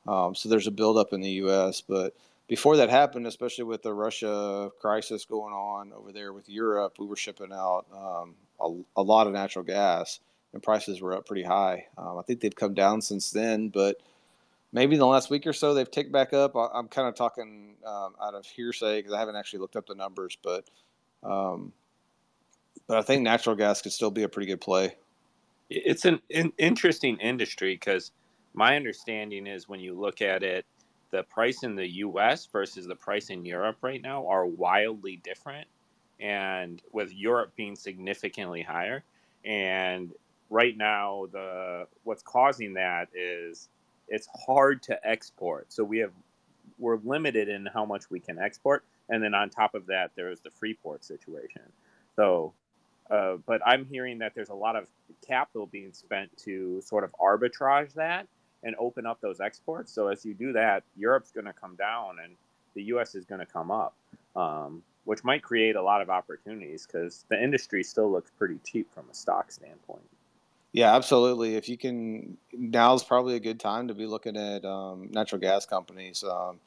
[0.08, 1.82] um, so there's a buildup in the U.S.
[1.82, 2.16] But
[2.48, 7.06] before that happened, especially with the Russia crisis going on over there with Europe, we
[7.06, 10.20] were shipping out um, a, a, lot of natural gas,
[10.54, 11.86] and prices were up pretty high.
[11.98, 13.98] Um, I think they've come down since then, but
[14.74, 16.56] maybe in the last week or so they've ticked back up.
[16.56, 19.96] I'm kind of talking um, out of hearsay because I haven't actually looked up the
[19.96, 20.70] numbers, but
[21.24, 21.74] um,
[22.88, 24.96] but I think natural gas could still be a pretty good play.
[25.70, 28.12] It's an, an interesting industry because
[28.54, 30.66] my understanding is when you look at it,
[31.12, 32.48] the price in the U.S.
[32.52, 35.68] versus the price in Europe right now are wildly different,
[36.20, 39.04] and with Europe being significantly higher,
[39.46, 40.12] and
[40.50, 43.70] right now the what's causing that is
[44.12, 45.72] it's hard to export.
[45.74, 46.12] So we have
[46.78, 50.42] we're limited in how much we can export, and then on top of that, there's
[50.42, 51.62] the Freeport situation.
[52.16, 52.54] So,
[53.10, 54.88] uh, but I'm hearing that there's a lot of
[55.26, 58.28] capital being spent to sort of arbitrage that
[58.64, 59.92] and open up those exports.
[59.92, 62.36] So as you do that, Europe's going to come down and
[62.74, 63.16] the U.S.
[63.16, 63.96] is going to come up,
[64.36, 68.94] um, which might create a lot of opportunities because the industry still looks pretty cheap
[68.94, 70.08] from a stock standpoint.
[70.74, 71.56] Yeah, absolutely.
[71.56, 75.66] If you can, now's probably a good time to be looking at um, natural gas
[75.66, 76.60] companies, um,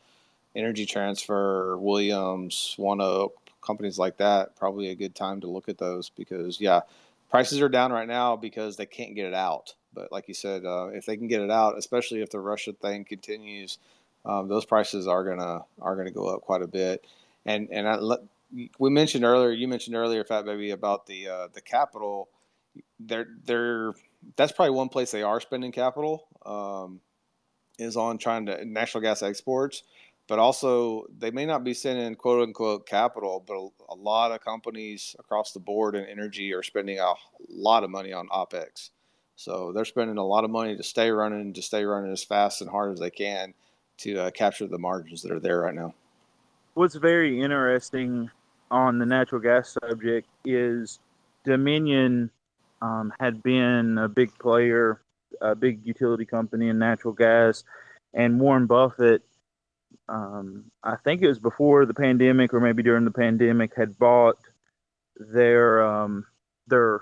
[0.57, 3.31] Energy Transfer, Williams, ONEOK,
[3.67, 4.57] companies like that.
[4.57, 6.83] Probably a good time to look at those because, yeah,
[7.31, 9.75] prices are down right now because they can't get it out.
[9.95, 12.73] But like you said, uh, if they can get it out, especially if the Russia
[12.75, 13.79] thing continues,
[14.27, 17.07] um, those prices are gonna are gonna go up quite a bit.
[17.47, 17.99] And and I,
[18.79, 22.29] we mentioned earlier, you mentioned earlier, Fat Baby, about the uh, the capital
[23.07, 23.93] they're they're
[24.37, 27.01] that's probably one place they are spending capital um,
[27.79, 29.83] is on trying to natural gas exports,
[30.29, 34.41] but also they may not be sending quote unquote capital, but a, a lot of
[34.41, 37.15] companies across the board in energy are spending a
[37.51, 38.91] lot of money on opex.
[39.37, 42.61] So they're spending a lot of money to stay running, to stay running as fast
[42.61, 43.53] and hard as they can
[43.99, 45.95] to uh, capture the margins that are there right now.
[46.75, 48.31] What's very interesting
[48.71, 50.99] on the natural gas subject is
[51.45, 52.31] Dominion
[52.85, 55.01] um, had been a big player,
[55.41, 57.65] a big utility company in natural gas,
[58.13, 59.23] and Warren Buffett.
[60.09, 64.37] Um, I think it was before the pandemic, or maybe during the pandemic, had bought
[65.17, 66.27] their um,
[66.67, 67.01] their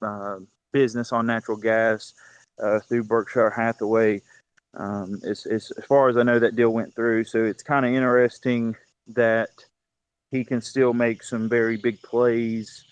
[0.00, 0.38] uh,
[0.72, 2.14] business on natural gas
[2.62, 4.22] uh, through Berkshire Hathaway.
[4.74, 7.24] Um, as, as, as far as I know, that deal went through.
[7.24, 8.76] So it's kind of interesting
[9.08, 9.48] that
[10.30, 12.84] he can still make some very big plays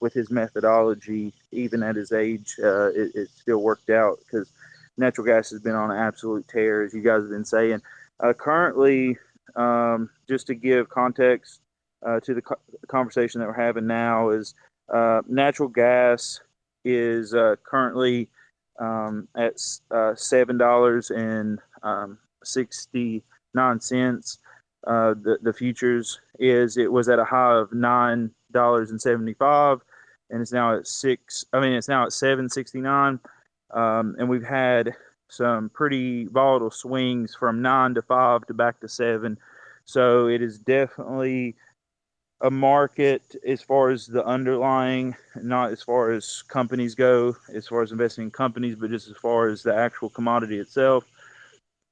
[0.00, 4.50] with his methodology, even at his age, uh, it, it, still worked out because
[4.96, 7.80] natural gas has been on an absolute tear, as you guys have been saying.
[8.20, 9.16] Uh, currently,
[9.56, 11.60] um, just to give context
[12.06, 14.54] uh, to the co- conversation that we're having now, is
[14.92, 16.40] uh, natural gas
[16.84, 18.28] is uh, currently
[18.78, 19.54] um, at
[19.90, 23.22] uh, seven dollars and um, sixty
[23.54, 24.38] nine cents.
[24.86, 29.80] The the futures is it was at a high of nine dollars and seventy five
[30.30, 31.44] and it's now at six.
[31.52, 33.20] I mean, it's now at seven sixty nine,
[33.72, 34.94] um, and we've had
[35.28, 39.38] some pretty volatile swings from nine to five to back to seven.
[39.84, 41.56] So it is definitely
[42.42, 47.82] a market as far as the underlying, not as far as companies go, as far
[47.82, 51.04] as investing in companies, but just as far as the actual commodity itself.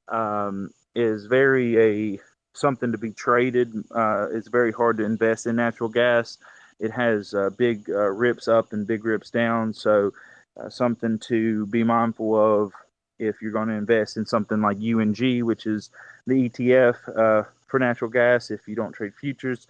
[0.09, 1.79] um, is very
[2.17, 2.21] a
[2.53, 3.73] something to be traded.
[3.95, 6.39] Uh, it's very hard to invest in natural gas.
[6.79, 10.13] It has uh, big uh, rips up and big rips down, so
[10.61, 12.73] uh, something to be mindful of
[13.19, 15.91] if you're going to invest in something like UNG, which is
[16.27, 18.51] the ETF uh, for natural gas.
[18.51, 19.67] If you don't trade futures,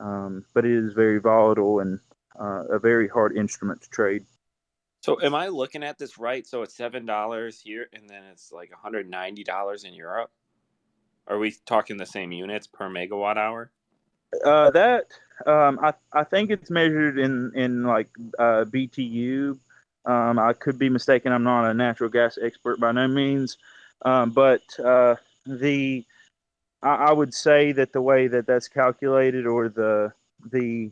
[0.00, 1.98] um, but it is very volatile and
[2.38, 4.24] uh, a very hard instrument to trade.
[5.02, 6.46] So, am I looking at this right?
[6.46, 10.30] So it's seven dollars here, and then it's like one hundred ninety dollars in Europe.
[11.26, 13.70] Are we talking the same units per megawatt hour?
[14.44, 15.06] Uh, that
[15.46, 18.08] um, I I think it's measured in in like
[18.38, 19.58] uh, BTU.
[20.06, 21.32] Um, I could be mistaken.
[21.32, 23.56] I'm not a natural gas expert by no means,
[24.04, 26.04] um, but uh, the
[26.82, 30.12] I, I would say that the way that that's calculated or the
[30.50, 30.90] the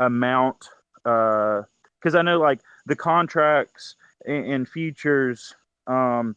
[0.00, 0.68] amount
[1.02, 3.94] because uh, I know like the contracts
[4.26, 5.54] and, futures
[5.86, 6.34] um,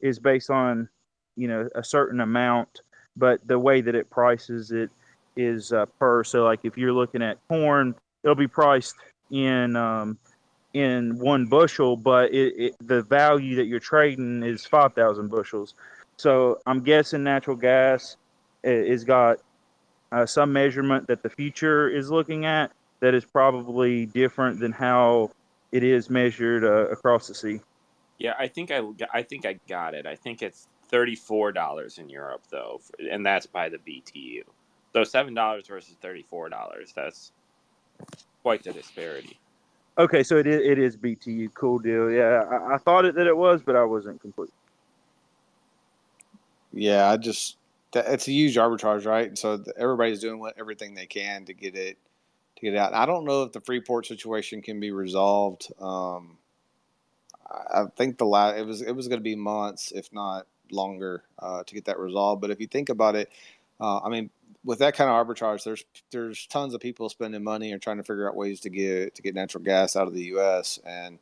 [0.00, 0.88] is based on
[1.36, 2.82] you know a certain amount,
[3.16, 4.90] but the way that it prices it
[5.36, 6.24] is uh, per.
[6.24, 8.94] So like if you're looking at corn, it'll be priced
[9.30, 10.18] in um,
[10.74, 15.74] in one bushel, but it, it, the value that you're trading is five thousand bushels.
[16.16, 18.16] So I'm guessing natural gas
[18.62, 19.38] is got
[20.12, 25.30] uh, some measurement that the future is looking at that is probably different than how
[25.72, 27.60] it is measured uh, across the sea.
[28.18, 30.06] Yeah, I think I I think I got it.
[30.06, 34.42] I think it's thirty four dollars in Europe though, and that's by the BTU.
[34.92, 36.92] So seven dollars versus thirty four dollars.
[36.94, 37.32] That's
[38.42, 39.38] quite the disparity.
[39.98, 41.52] Okay, so it is, it is BTU.
[41.54, 42.10] Cool deal.
[42.10, 44.52] Yeah, I, I thought it that it was, but I wasn't complete.
[46.72, 47.56] Yeah, I just
[47.94, 49.36] it's a huge arbitrage, right?
[49.36, 51.98] So everybody's doing what everything they can to get it
[52.56, 52.94] to get out.
[52.94, 55.72] I don't know if the Freeport situation can be resolved.
[55.80, 56.36] Um,
[57.50, 61.22] I think the last it was it was going to be months, if not longer,
[61.38, 62.40] uh, to get that resolved.
[62.40, 63.30] But if you think about it,
[63.80, 64.30] uh, I mean,
[64.64, 68.02] with that kind of arbitrage, there's there's tons of people spending money and trying to
[68.02, 70.78] figure out ways to get to get natural gas out of the U.S.
[70.84, 71.18] And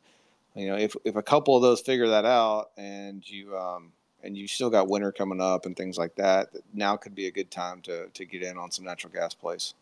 [0.55, 3.91] you know, if if a couple of those figure that out, and you um,
[4.23, 7.31] and you still got winter coming up and things like that, now could be a
[7.31, 9.73] good time to to get in on some natural gas plays.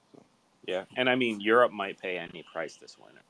[0.65, 3.21] Yeah, and I mean Europe might pay any price this winter.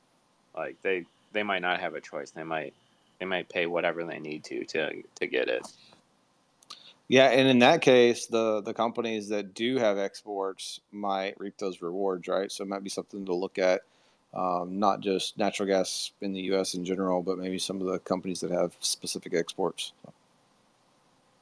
[0.56, 2.30] Like they they might not have a choice.
[2.30, 2.74] They might
[3.18, 5.66] they might pay whatever they need to to to get it.
[7.10, 11.82] Yeah, and in that case, the the companies that do have exports might reap those
[11.82, 12.52] rewards, right?
[12.52, 13.80] So it might be something to look at,
[14.32, 16.74] um, not just natural gas in the U.S.
[16.74, 19.92] in general, but maybe some of the companies that have specific exports.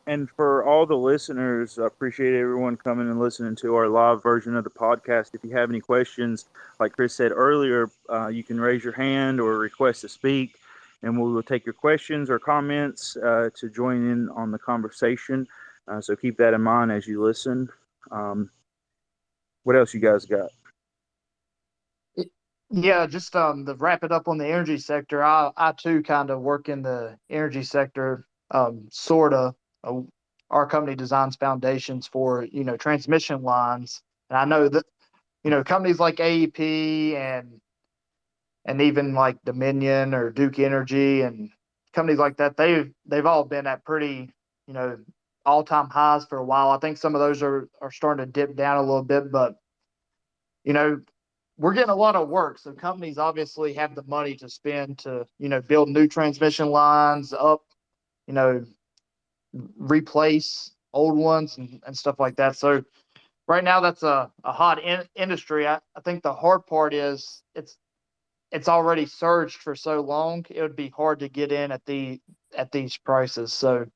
[0.07, 4.57] And for all the listeners, I appreciate everyone coming and listening to our live version
[4.57, 5.35] of the podcast.
[5.35, 6.47] If you have any questions,
[6.81, 10.57] like Chris said earlier, uh, you can raise your hand or request to speak,
[11.03, 15.47] and we will take your questions or comments uh, to join in on the conversation.
[15.87, 17.69] Uh, so keep that in mind as you listen.
[18.11, 18.51] Um,
[19.65, 20.51] what else you guys got?
[22.71, 26.29] Yeah, just um, to wrap it up on the energy sector, I, I too kind
[26.31, 30.01] of work in the energy sector, um, sort of uh,
[30.51, 34.85] our company designs foundations for you know transmission lines, and I know that
[35.45, 37.59] you know companies like AEP and
[38.69, 41.51] and even like Dominion or Duke Energy and
[41.95, 44.31] companies like that they've they've all been at pretty
[44.67, 44.99] you know
[45.47, 46.71] all time highs for a while.
[46.71, 49.57] I think some of those are are starting to dip down a little bit, but
[50.65, 51.01] you know
[51.57, 52.59] we're getting a lot of work.
[52.59, 57.33] So companies obviously have the money to spend to you know build new transmission lines
[57.33, 57.63] up
[58.27, 58.67] you know
[59.79, 62.55] replace old ones and, and stuff like that.
[62.57, 62.85] So
[63.47, 65.67] right now that's a, a hot in, industry.
[65.67, 67.79] I, I think the hard part is it's
[68.53, 70.45] it's already surged for so long.
[70.51, 72.21] It would be hard to get in at the
[72.57, 73.53] at these prices.
[73.53, 73.87] So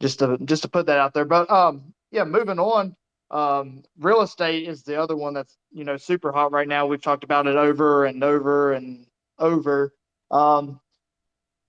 [0.00, 1.24] just to just to put that out there.
[1.24, 2.96] But um yeah, moving on.
[3.30, 6.86] Um, real estate is the other one that's you know super hot right now.
[6.86, 9.06] We've talked about it over and over and
[9.38, 9.92] over.
[10.30, 10.80] Um,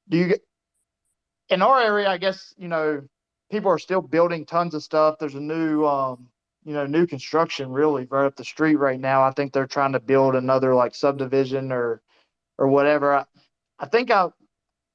[0.09, 0.35] do you
[1.49, 3.01] in our area, I guess you know
[3.51, 5.17] people are still building tons of stuff.
[5.19, 6.29] There's a new um,
[6.63, 9.23] you know new construction really right up the street right now.
[9.23, 12.01] I think they're trying to build another like subdivision or
[12.57, 13.13] or whatever.
[13.13, 13.25] I,
[13.79, 14.27] I think I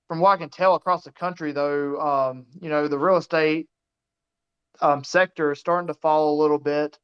[0.09, 3.69] from what I can tell across the country though, um, you know the real estate
[4.81, 6.99] um, sector is starting to fall a little bit.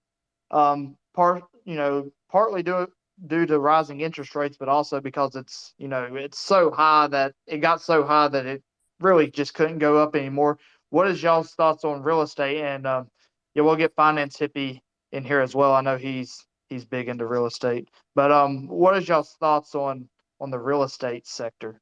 [0.51, 2.89] Um, part you know partly due
[3.27, 7.35] due to rising interest rates, but also because it's you know it's so high that
[7.47, 8.63] it got so high that it
[9.01, 10.59] really just couldn't go up anymore.
[10.91, 12.63] What is y'all's thoughts on real estate?
[12.63, 13.09] And um,
[13.55, 14.81] yeah, we'll get finance hippie
[15.13, 15.75] in here as well.
[15.75, 17.89] I know he's he's big into real estate.
[18.15, 20.09] But um, what is y'all's thoughts on
[20.41, 21.81] on the real estate sector?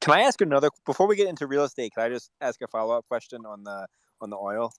[0.00, 1.92] Can I ask another before we get into real estate?
[1.94, 3.86] Can I just ask a follow up question on the
[4.20, 4.72] on the oil?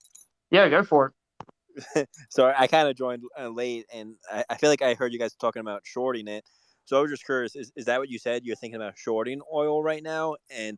[0.50, 1.06] Yeah, go for
[1.96, 2.08] it.
[2.28, 5.18] so I kind of joined uh, late, and I, I, feel like I heard you
[5.18, 6.44] guys talking about shorting it.
[6.84, 8.44] So I was just curious: is, is that what you said?
[8.44, 10.76] You're thinking about shorting oil right now, and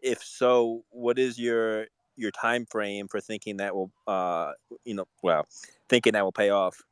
[0.00, 4.52] if so, what is your your time frame for thinking that will, uh,
[4.84, 5.46] you know, well,
[5.88, 6.82] thinking that will pay off?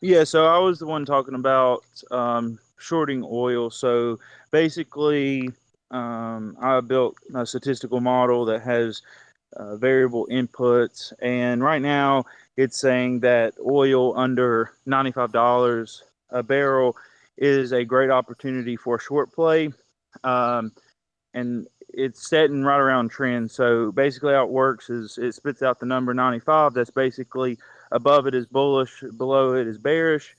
[0.00, 3.70] Yeah, so I was the one talking about um, shorting oil.
[3.70, 4.18] So
[4.50, 5.50] basically,
[5.90, 9.02] um, I built a statistical model that has
[9.56, 12.24] uh, variable inputs, and right now
[12.56, 16.96] it's saying that oil under $95 a barrel
[17.36, 19.70] is a great opportunity for short play.
[20.24, 20.72] Um,
[21.34, 23.50] and it's setting right around trend.
[23.50, 26.74] So basically, how it works is it spits out the number 95.
[26.74, 27.58] That's basically
[27.92, 30.36] above it is bullish, below it is bearish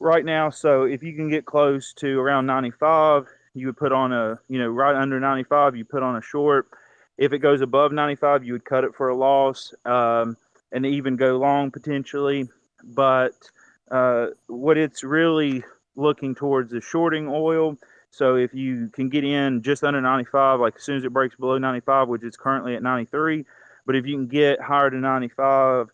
[0.00, 0.50] right now.
[0.50, 4.58] So if you can get close to around 95, you would put on a, you
[4.58, 6.68] know, right under 95, you put on a short.
[7.16, 10.36] If it goes above 95, you would cut it for a loss um,
[10.72, 12.48] and even go long potentially.
[12.84, 13.34] But
[13.90, 15.64] uh, what it's really
[15.96, 17.76] looking towards is shorting oil.
[18.10, 21.36] So if you can get in just under 95, like as soon as it breaks
[21.36, 23.44] below 95, which is currently at 93,
[23.86, 25.88] but if you can get higher than 95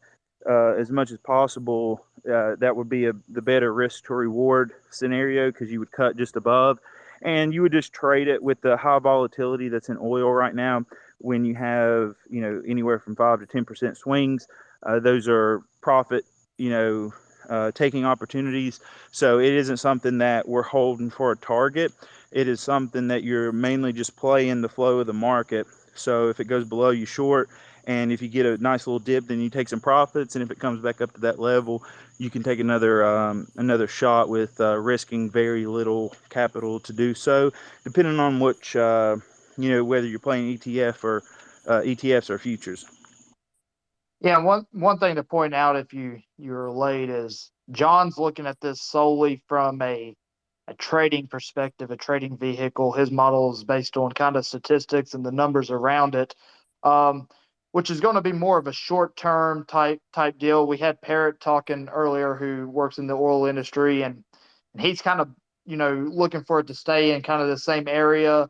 [0.49, 4.73] uh, as much as possible, uh, that would be a, the better risk to reward
[4.91, 6.79] scenario because you would cut just above.
[7.23, 10.85] And you would just trade it with the high volatility that's in oil right now
[11.19, 14.47] when you have you know anywhere from 5 to 10% swings.
[14.83, 16.25] Uh, those are profit
[16.59, 17.12] you know
[17.49, 18.81] uh, taking opportunities.
[19.13, 21.93] So it isn't something that we're holding for a target.
[22.31, 25.67] It is something that you're mainly just playing the flow of the market.
[25.95, 27.49] So if it goes below you short
[27.87, 30.35] and if you get a nice little dip then you take some profits.
[30.35, 31.83] And if it comes back up to that level
[32.19, 37.15] you can take another um, another shot with uh, risking very little capital to do
[37.15, 39.17] so depending on which uh,
[39.57, 41.23] you know whether you're playing etf or
[41.67, 42.85] uh, etfs or futures
[44.25, 48.61] yeah one one thing to point out if you you're late is john's looking at
[48.61, 50.16] this solely from a
[50.68, 55.27] a trading perspective a trading vehicle his model is based on kind of statistics and
[55.27, 56.35] the numbers around it
[56.85, 57.29] um,
[57.75, 60.64] which is going to be more of a short term type type deal.
[60.66, 64.22] We had Parrot talking earlier, who works in the oil industry, and,
[64.75, 65.31] and he's kind of
[65.66, 68.49] you know looking for it to stay in kind of the same area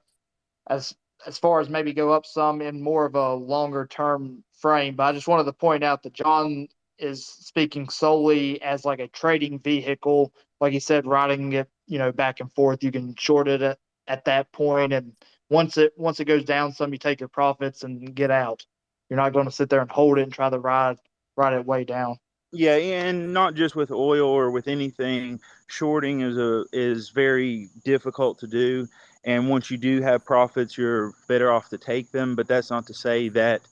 [0.68, 0.94] as
[1.26, 4.96] as far as maybe go up some in more of a longer term frame.
[4.96, 6.68] But I just wanted to point out that John
[6.98, 12.12] is speaking solely as like a trading vehicle, like he said, riding it you know
[12.12, 12.82] back and forth.
[12.82, 15.12] You can short it at, at that point, and
[15.50, 18.64] once it once it goes down some, you take your profits and get out.
[19.08, 20.98] You're not going to sit there and hold it and try to ride
[21.36, 22.18] ride it way down.
[22.52, 25.40] Yeah, and not just with oil or with anything.
[25.66, 28.86] Shorting is a is very difficult to do,
[29.24, 32.36] and once you do have profits, you're better off to take them.
[32.36, 33.62] But that's not to say that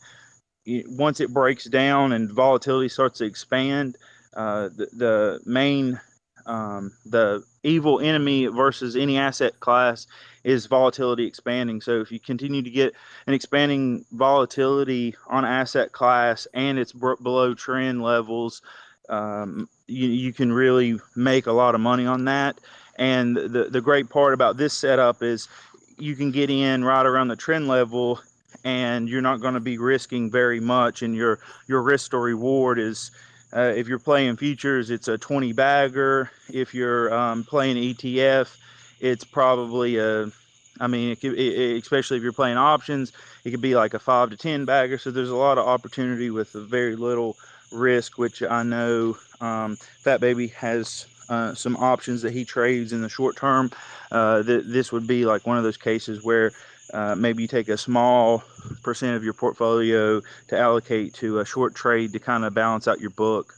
[0.67, 3.99] once it breaks down and volatility starts to expand,
[4.35, 6.01] uh, the, the main
[6.47, 10.07] um, the evil enemy versus any asset class
[10.45, 11.81] is volatility expanding.
[11.81, 12.95] So if you continue to get
[13.27, 18.63] an expanding volatility on asset class and it's below trend levels,
[19.09, 22.59] um, you, you can really make a lot of money on that.
[22.97, 25.49] And the, the great part about this setup is
[25.99, 28.21] you can get in right around the trend level
[28.65, 32.79] and you're not going to be risking very much and your your risk to reward
[32.79, 33.11] is
[33.55, 36.31] uh, if you're playing futures, it's a 20 bagger.
[36.53, 38.57] If you're um, playing ETF,
[39.01, 40.31] it's probably a,
[40.81, 43.13] I mean, it could, it, especially if you're playing options,
[43.45, 44.97] it could be like a five to 10 bagger.
[44.97, 47.37] So there's a lot of opportunity with very little
[47.71, 53.03] risk, which I know um, Fat Baby has uh, some options that he trades in
[53.03, 53.71] the short term.
[54.11, 56.53] Uh, th- this would be like one of those cases where
[56.93, 58.43] uh, maybe you take a small
[58.83, 63.01] percent of your portfolio to allocate to a short trade to kind of balance out
[63.01, 63.55] your book.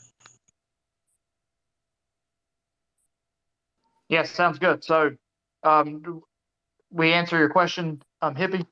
[4.08, 4.84] Yes, sounds good.
[4.84, 5.16] So,
[5.62, 6.22] um,
[6.90, 8.66] we answer your question, um, hippie.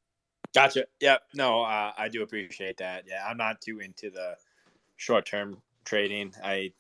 [0.55, 0.85] Gotcha.
[1.01, 1.23] Yep.
[1.35, 3.05] No, uh, I do appreciate that.
[3.09, 4.37] Yeah, I'm not too into the
[4.97, 6.35] short-term trading.
[6.45, 6.73] I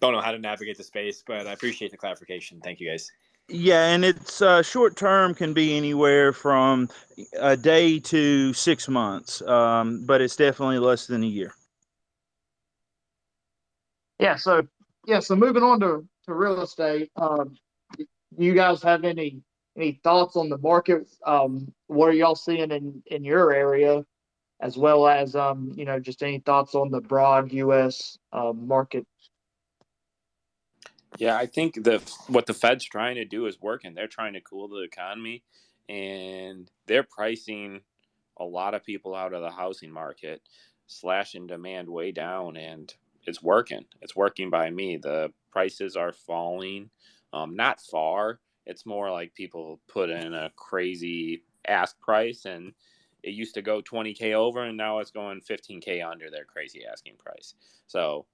[0.00, 2.60] don't know how to navigate the space, but I appreciate the clarification.
[2.62, 3.10] Thank you, guys.
[3.48, 6.88] Yeah, and it's uh, short term can be anywhere from
[7.40, 11.54] a day to six months, um, but it's definitely less than a year.
[14.18, 14.36] Yeah.
[14.36, 14.66] So
[15.06, 15.20] yeah.
[15.20, 17.56] So moving on to, to real estate, um,
[18.36, 19.40] you guys have any
[19.78, 21.08] any thoughts on the market?
[21.24, 24.04] Um, what are y'all seeing in in your area,
[24.60, 28.18] as well as um, you know, just any thoughts on the broad U.S.
[28.32, 29.06] Uh, market
[31.16, 33.94] yeah, I think the what the Fed's trying to do is working.
[33.94, 35.42] They're trying to cool the economy,
[35.88, 37.80] and they're pricing
[38.38, 40.42] a lot of people out of the housing market,
[40.86, 42.94] slashing demand way down, and
[43.26, 43.84] it's working.
[44.00, 44.96] It's working by me.
[44.96, 46.90] The prices are falling,
[47.32, 48.40] um, not far.
[48.66, 52.72] It's more like people put in a crazy ask price, and
[53.22, 57.16] it used to go 20k over, and now it's going 15k under their crazy asking
[57.18, 57.54] price.
[57.86, 58.26] So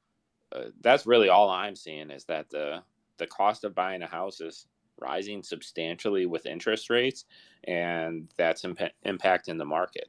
[0.55, 2.83] uh, that's really all I'm seeing is that the
[3.19, 4.67] the cost of buying a house is
[5.01, 7.25] rising substantially with interest rates,
[7.65, 10.09] and that's imp- impacting the market.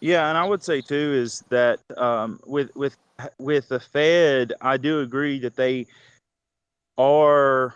[0.00, 2.96] Yeah, and I would say too is that um, with with
[3.38, 5.86] with the Fed, I do agree that they
[6.96, 7.74] are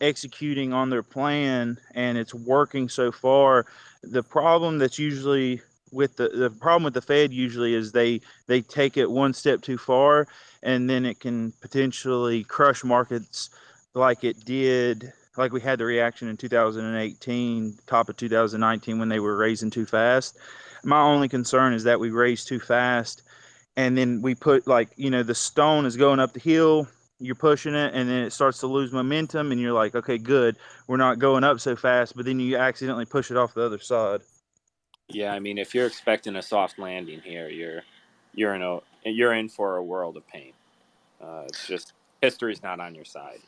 [0.00, 3.66] executing on their plan and it's working so far.
[4.02, 5.62] The problem that's usually
[5.96, 9.62] with the the problem with the Fed usually is they they take it one step
[9.62, 10.28] too far
[10.62, 13.50] and then it can potentially crush markets
[13.94, 19.20] like it did like we had the reaction in 2018 top of 2019 when they
[19.20, 20.38] were raising too fast.
[20.84, 23.22] My only concern is that we raised too fast
[23.76, 26.86] and then we put like you know the stone is going up the hill
[27.18, 30.56] you're pushing it and then it starts to lose momentum and you're like okay good
[30.86, 33.78] we're not going up so fast but then you accidentally push it off the other
[33.78, 34.20] side
[35.08, 37.82] yeah i mean if you're expecting a soft landing here you're
[38.34, 40.52] you're in a you're in for a world of pain
[41.22, 43.40] uh, it's just history's not on your side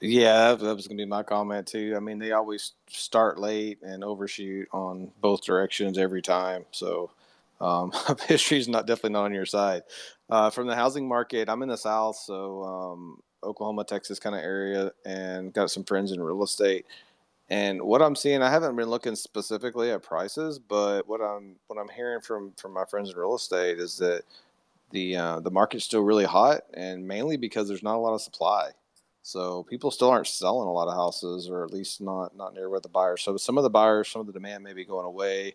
[0.00, 1.94] yeah, that, was going to be my comment too.
[1.96, 6.66] I mean, they always start late and overshoot on both directions every time.
[6.70, 7.10] So
[7.60, 7.92] um,
[8.28, 9.82] history's not definitely not on your side.
[10.30, 14.42] Uh, from the housing market, I'm in the South, so um, Oklahoma, Texas kind of
[14.42, 16.86] area, and got some friends in real estate.
[17.50, 21.78] And what I'm seeing, I haven't been looking specifically at prices, but what I'm what
[21.78, 24.22] I'm hearing from from my friends in real estate is that
[24.90, 28.20] the uh, the market's still really hot, and mainly because there's not a lot of
[28.20, 28.70] supply.
[29.22, 32.68] So people still aren't selling a lot of houses, or at least not not near
[32.68, 33.22] where the buyers.
[33.22, 35.54] So some of the buyers, some of the demand may be going away,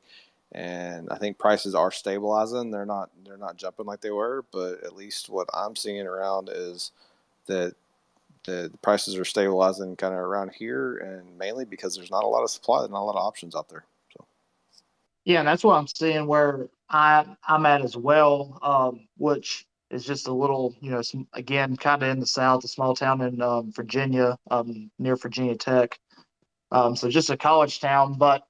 [0.51, 2.71] and I think prices are stabilizing.
[2.71, 6.49] They're not they're not jumping like they were, but at least what I'm seeing around
[6.51, 6.91] is
[7.47, 7.75] that
[8.45, 12.27] the, the prices are stabilizing kind of around here, and mainly because there's not a
[12.27, 13.85] lot of supply, there's not a lot of options out there.
[14.17, 14.25] So
[15.25, 20.05] yeah, and that's what I'm seeing where I I'm at as well, um, which is
[20.05, 23.21] just a little, you know, some, again, kind of in the South, a small town
[23.21, 25.99] in um, Virginia, um, near Virginia Tech.
[26.71, 28.43] Um, so just a college town, but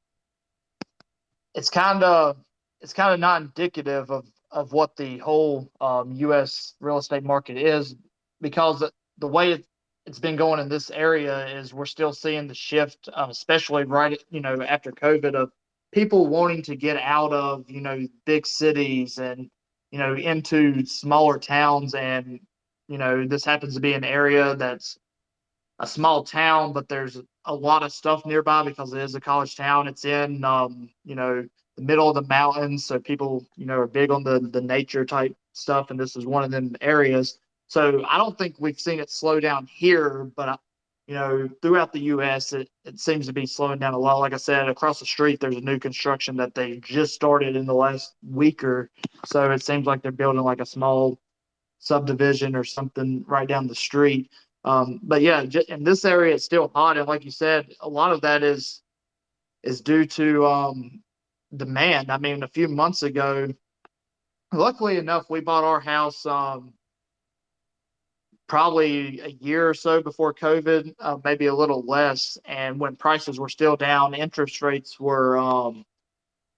[1.53, 2.37] it's kind of
[2.81, 6.75] it's kind of not indicative of of what the whole U.S.
[6.79, 7.95] Um, real estate market is,
[8.39, 8.83] because
[9.17, 9.65] the way it,
[10.07, 14.21] has been going in this area is we're still seeing the shift, um, especially right,
[14.29, 15.51] you know, after COVID, of
[15.91, 19.49] people wanting to get out of you know big cities and
[19.93, 21.93] you know, into smaller towns.
[21.93, 22.39] And,
[22.87, 24.97] you know, this happens to be an area that's
[25.77, 29.55] a small town, but there's a lot of stuff nearby because it is a college
[29.55, 29.87] town.
[29.87, 31.47] It's in, um, you know,
[31.77, 32.87] the middle of the mountains.
[32.87, 35.91] So people, you know, are big on the, the nature type stuff.
[35.91, 37.37] And this is one of them areas.
[37.73, 40.59] So I don't think we've seen it slow down here, but
[41.07, 44.19] you know, throughout the U.S., it, it seems to be slowing down a lot.
[44.19, 47.65] Like I said, across the street, there's a new construction that they just started in
[47.65, 48.91] the last week or
[49.25, 49.49] so.
[49.49, 51.19] It seems like they're building like a small
[51.79, 54.29] subdivision or something right down the street.
[54.63, 58.11] Um, but yeah, in this area, it's still hot, and like you said, a lot
[58.11, 58.83] of that is
[59.63, 61.01] is due to um,
[61.57, 62.11] demand.
[62.11, 63.47] I mean, a few months ago,
[64.51, 66.71] luckily enough, we bought our house um,
[68.53, 72.37] probably a year or so before COVID, uh, maybe a little less.
[72.45, 75.83] And when prices were still down, interest rates were, um,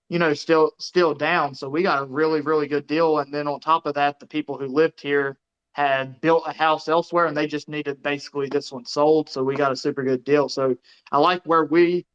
[0.09, 1.55] you know, still still down.
[1.55, 3.19] So we got a really really good deal.
[3.19, 5.37] And then on top of that, the people who lived here
[5.71, 9.29] had built a house elsewhere, and they just needed basically this one sold.
[9.29, 10.49] So we got a super good deal.
[10.49, 10.75] So
[11.13, 12.05] I like where we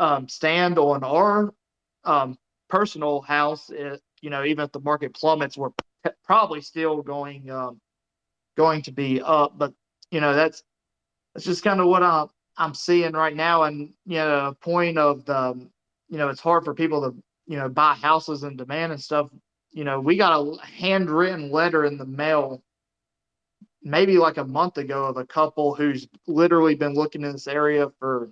[0.00, 1.54] um, stand on our
[2.02, 2.36] um,
[2.68, 3.70] personal house.
[3.70, 5.70] It, you know, even if the market plummets, we're
[6.24, 7.80] probably still going um,
[8.56, 9.58] going to be up.
[9.58, 9.72] But
[10.10, 10.62] you know, that's
[11.34, 13.64] that's just kind of what I'm I'm seeing right now.
[13.64, 15.68] And you know, a point of the
[16.08, 19.28] you know, it's hard for people to you know buy houses and demand and stuff.
[19.72, 22.62] You know, we got a handwritten letter in the mail
[23.84, 27.90] maybe like a month ago of a couple who's literally been looking in this area
[27.98, 28.30] for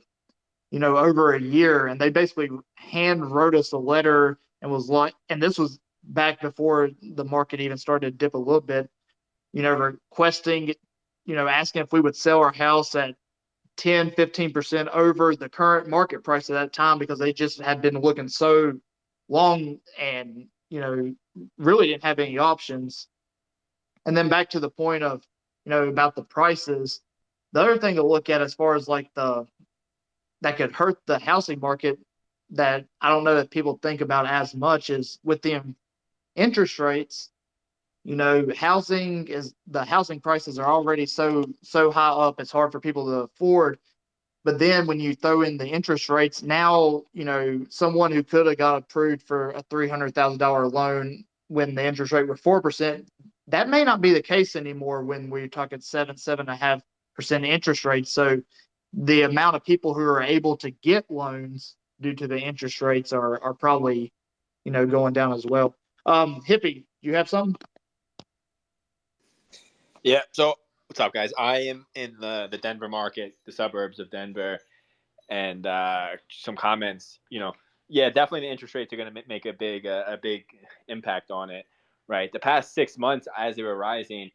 [0.71, 4.89] you know over a year and they basically hand wrote us a letter and was
[4.89, 8.91] like and this was back before the market even started to dip a little bit
[9.53, 10.75] you know, requesting,
[11.25, 13.15] you know, asking if we would sell our house at
[13.77, 17.99] 10, 15% over the current market price at that time because they just had been
[17.99, 18.79] looking so
[19.29, 21.15] long and, you know,
[21.59, 23.09] really didn't have any options.
[24.05, 25.23] And then back to the point of,
[25.65, 27.01] you know, about the prices.
[27.53, 29.47] The other thing to look at as far as like the
[30.41, 31.99] that could hurt the housing market
[32.51, 35.63] that I don't know that people think about as much is with the
[36.37, 37.31] interest rates.
[38.05, 42.41] You know, housing is the housing prices are already so so high up.
[42.41, 43.79] It's hard for people to afford.
[44.45, 48.47] But then when you throw in the interest rates, now you know someone who could
[48.47, 52.61] have got approved for a three hundred thousand dollar loan when the interest rate four
[52.61, 53.09] percent,
[53.47, 56.83] that may not be the case anymore when we're talking seven, seven and a half
[57.15, 58.11] percent interest rates.
[58.13, 58.43] So
[58.93, 63.13] the amount of people who are able to get loans due to the interest rates
[63.13, 64.13] are are probably,
[64.65, 65.77] you know, going down as well.
[66.05, 67.55] Um, hippie, you have something?
[70.03, 70.23] Yeah.
[70.33, 70.55] So
[70.89, 71.33] what's up, guys?
[71.39, 74.59] I am in the the Denver market, the suburbs of Denver,
[75.31, 77.21] and uh, some comments.
[77.31, 77.53] You know,
[77.89, 80.45] yeah, definitely the interest rates are going to make a big uh, a big
[80.89, 81.67] impact on it,
[82.09, 82.33] right?
[82.33, 84.31] The past six months, as they were rising,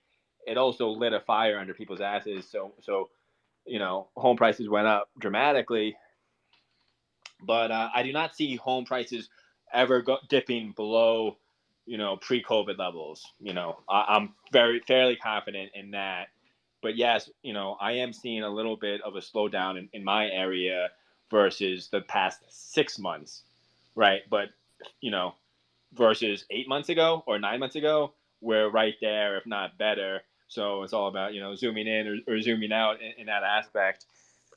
[0.46, 2.50] it also lit a fire under people's asses.
[2.50, 3.10] So so,
[3.66, 5.98] you know, home prices went up dramatically,
[7.46, 9.30] but uh, I do not see home prices
[9.74, 11.38] ever go, dipping below
[11.88, 13.26] you know, pre-COVID levels.
[13.40, 16.28] You know, I, am very fairly confident in that.
[16.84, 20.04] But yes, you know, I am seeing a little bit of a slowdown in, in
[20.04, 20.90] my area
[21.32, 23.44] versus the past six months,
[23.96, 24.22] right?
[24.30, 24.50] But
[25.02, 25.34] you know,
[25.94, 30.22] versus eight months ago or nine months ago, we're right there, if not better.
[30.50, 33.44] So it's all about you know zooming in or, or zooming out in, in that
[33.44, 34.06] aspect.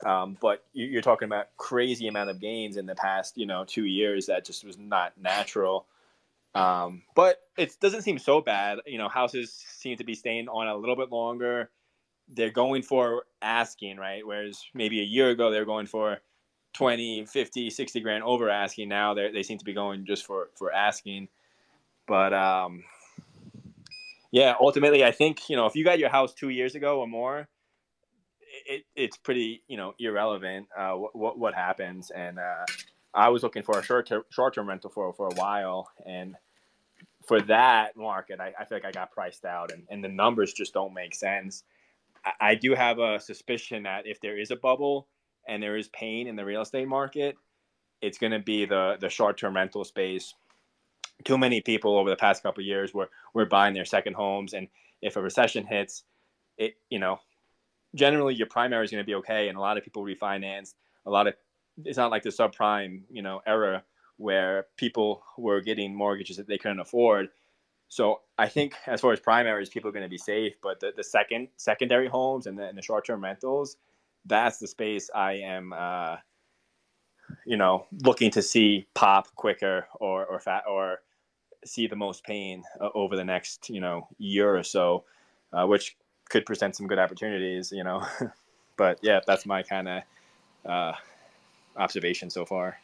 [0.05, 3.85] Um, but you're talking about crazy amount of gains in the past, you know, two
[3.85, 5.87] years that just was not natural.
[6.55, 8.79] Um, but it doesn't seem so bad.
[8.87, 11.71] You know, houses seem to be staying on a little bit longer.
[12.29, 14.27] They're going for asking, right?
[14.27, 16.19] Whereas maybe a year ago they were going for
[16.75, 18.89] 20, 50, 60 grand over asking.
[18.89, 21.29] Now they they seem to be going just for for asking.
[22.07, 22.85] But um,
[24.33, 27.07] yeah, ultimately, I think you know if you got your house two years ago or
[27.07, 27.49] more,
[28.67, 32.39] it, it's pretty you know irrelevant uh, what what happens and.
[32.39, 32.67] Uh,
[33.15, 36.37] I was looking for a short term short term rental for for a while, and
[37.27, 40.53] for that market, I, I feel like I got priced out, and, and the numbers
[40.53, 41.65] just don't make sense.
[42.25, 45.09] I, I do have a suspicion that if there is a bubble
[45.47, 47.37] and there is pain in the real estate market,
[48.01, 50.35] it's going to be the the short term rental space.
[51.25, 54.69] Too many people over the past couple years were were buying their second homes, and
[55.03, 56.05] if a recession hits,
[56.57, 57.21] it you know
[57.95, 60.75] generally your primary is going to be okay, and a lot of people refinance.
[61.07, 61.35] A lot of
[61.85, 63.85] it's not like the subprime you know era
[64.17, 67.29] where people were getting mortgages that they couldn't afford.
[67.89, 70.93] So I think as far as primaries, people are going to be safe, but the,
[70.95, 73.79] the second secondary homes and the, and the short term rentals,
[74.27, 76.17] that's the space I am, uh,
[77.47, 80.99] you know, looking to see pop quicker or or fat or
[81.65, 85.05] see the most pain uh, over the next you know year or so,
[85.53, 85.97] uh, which
[86.29, 88.07] could present some good opportunities, you know.
[88.77, 90.03] but yeah, that's my kind of
[90.65, 90.93] uh,
[91.81, 92.79] observation so far.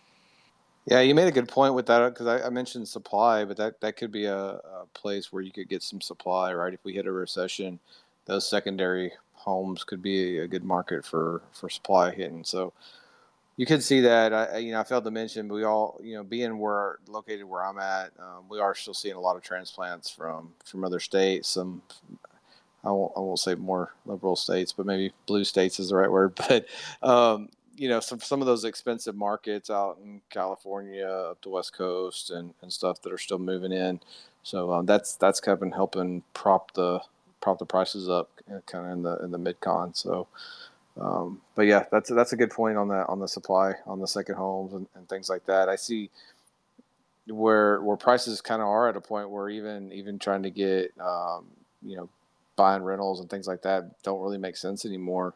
[0.86, 3.80] Yeah, you made a good point with that because I, I, mentioned supply, but that,
[3.80, 6.72] that could be a, a, place where you could get some supply, right?
[6.72, 7.80] If we hit a recession,
[8.26, 12.44] those secondary homes could be a good market for, for supply hitting.
[12.44, 12.72] So
[13.56, 14.32] you could see that.
[14.32, 17.44] I, you know, I failed to mention, but we all, you know, being where located
[17.44, 21.00] where I'm at, um, we are still seeing a lot of transplants from from other
[21.00, 21.48] states.
[21.48, 21.82] Some,
[22.84, 26.10] I won't, I won't say more liberal states, but maybe blue states is the right
[26.10, 26.38] word.
[26.48, 26.66] But
[27.02, 31.72] um, you know some some of those expensive markets out in California up the West
[31.74, 34.00] Coast and, and stuff that are still moving in.
[34.42, 37.00] So um, that's that's kind of helping prop the
[37.40, 39.94] prop the prices up uh, kind of in the in the mid con.
[39.94, 40.26] So,
[41.00, 44.08] um, but yeah, that's that's a good point on that on the supply on the
[44.08, 45.68] second homes and, and things like that.
[45.68, 46.10] I see
[47.28, 50.92] where where prices kind of are at a point where even even trying to get
[51.00, 51.46] um,
[51.82, 52.08] you know
[52.56, 55.34] buying rentals and things like that don't really make sense anymore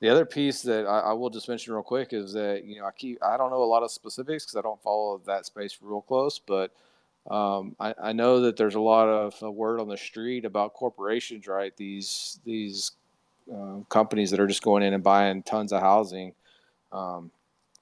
[0.00, 2.86] the other piece that I, I, will just mention real quick is that you know
[2.86, 5.78] I keep I don't know a lot of specifics because I don't follow that space
[5.80, 6.72] real close, but
[7.30, 10.74] um, I, I, know that there's a lot of uh, word on the street about
[10.74, 11.74] corporations, right?
[11.76, 12.92] These these
[13.52, 16.34] uh, companies that are just going in and buying tons of housing.
[16.92, 17.30] Um,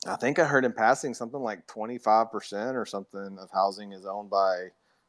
[0.07, 4.31] I think I heard in passing something like 25% or something of housing is owned
[4.31, 4.69] by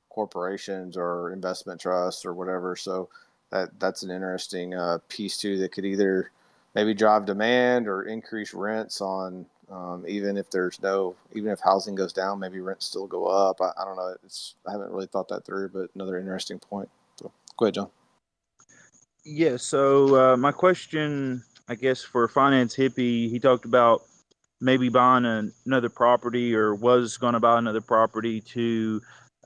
[0.10, 2.76] corporations or investment trusts or whatever.
[2.76, 3.10] So
[3.50, 6.32] that that's an interesting uh, piece too that could either
[6.76, 11.96] maybe drive demand or increase rents on um, even if there's no even if housing
[11.96, 13.62] goes down maybe rents still go up.
[13.62, 14.16] I, I, don't know.
[14.24, 16.90] It's i haven't really thought that through but another interesting point.
[17.20, 17.90] So go ahead john.
[19.26, 24.02] Yeah so uh, my question i guess for finance hippie he talked about
[24.60, 29.02] maybe buying another property or was going to buy another property to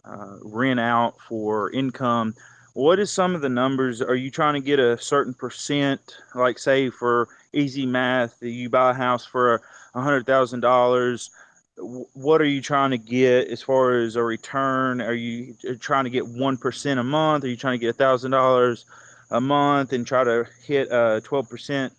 [0.06, 2.34] uh, rent out for income
[2.78, 4.04] what is some of the numbers?
[4.04, 8.38] Are you trying to get a certain percent, like say for easy math.
[8.40, 9.62] You buy a house for
[9.96, 11.32] a hundred thousand dollars.
[11.78, 15.02] What are you trying to get as far as a return?
[15.02, 17.44] Are you uh, trying to get one percent a month?
[17.44, 18.86] Are you trying to get a thousand dollars
[19.32, 21.94] a month and try to hit a twelve percent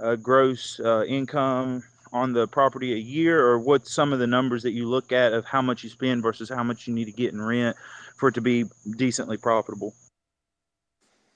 [0.00, 4.64] uh, gross uh, income on the property a year, or what's some of the numbers
[4.64, 7.12] that you look at of how much you spend versus how much you need to
[7.12, 7.76] get in rent
[8.16, 8.64] for it to be
[8.96, 9.94] decently profitable?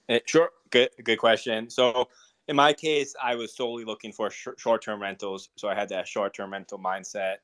[0.09, 1.68] Eh, sure, good good question.
[1.70, 2.09] So
[2.48, 5.90] in my case, I was solely looking for sh- short term rentals, so I had
[5.90, 7.36] that short term rental mindset,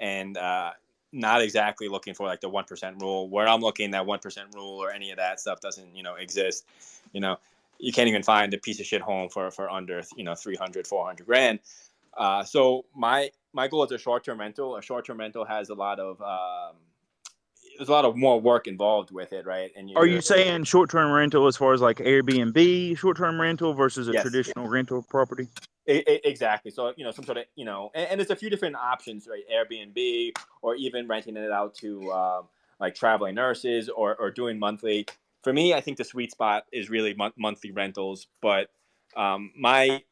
[0.00, 0.72] and uh,
[1.12, 3.28] not exactly looking for like the one percent rule.
[3.28, 6.14] Where I'm looking, that one percent rule or any of that stuff doesn't you know
[6.16, 6.66] exist.
[7.12, 7.38] You know,
[7.78, 10.86] you can't even find a piece of shit home for for under you know 300
[10.86, 11.60] 400 grand
[12.16, 15.70] uh, so my my goal is a short term rental a short term rental has
[15.70, 16.76] a lot of um,
[17.78, 20.90] there's a lot of more work involved with it right and are you saying short
[20.90, 24.22] term rental as far as like airbnb short term rental versus a yes.
[24.22, 25.48] traditional rental property
[25.86, 28.36] it, it, exactly so you know some sort of you know and, and, there's a
[28.36, 32.48] few different options right airbnb or even renting it out to um,
[32.80, 35.06] like traveling nurses or, or doing monthly
[35.42, 38.26] for me, I think the sweet spot is really monthly rentals.
[38.42, 38.68] But
[39.16, 40.02] um, my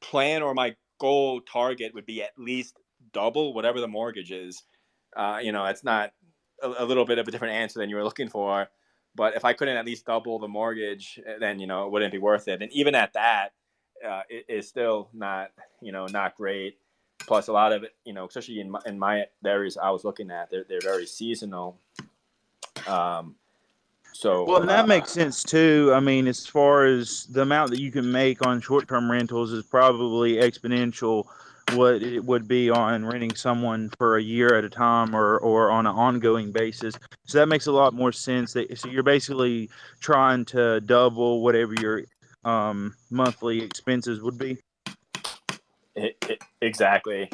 [0.00, 2.76] plan or my goal target would be at least
[3.12, 4.62] double whatever the mortgage is.
[5.16, 6.12] Uh, you know, it's not
[6.62, 8.68] a, a, little bit of a different answer than you were looking for.
[9.14, 12.12] But if I couldn't at least double the mortgage, eh, then you know it wouldn't
[12.12, 12.62] be worth it.
[12.62, 13.50] And even at that,
[14.06, 15.50] uh, it is still not
[15.80, 16.78] you know not great.
[17.26, 20.04] Plus, a lot of it, you know, especially in my, in my areas I was
[20.04, 21.78] looking at, they're they're very seasonal.
[22.86, 23.34] Um,
[24.12, 25.92] so well, that uh, makes sense too.
[25.94, 29.64] I mean, as far as the amount that you can make on short-term rentals is
[29.64, 31.26] probably exponential
[31.74, 35.70] what it would be on renting someone for a year at a time or or
[35.70, 36.94] on an ongoing basis.
[37.26, 38.52] So that makes a lot more sense.
[38.52, 42.02] That so you're basically trying to double whatever your
[42.44, 44.58] um, monthly expenses would be.
[45.94, 47.30] It, it, exactly.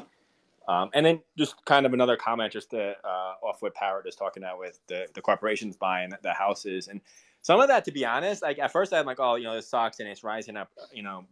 [0.68, 4.16] Um, and then just kind of another comment, just to, uh, off what Parrot is
[4.16, 6.88] talking about with the, the corporations buying the houses.
[6.88, 7.00] And
[7.42, 9.68] some of that, to be honest, like at first I'm like, oh, you know, this
[9.68, 11.24] sucks and it's rising up, you know,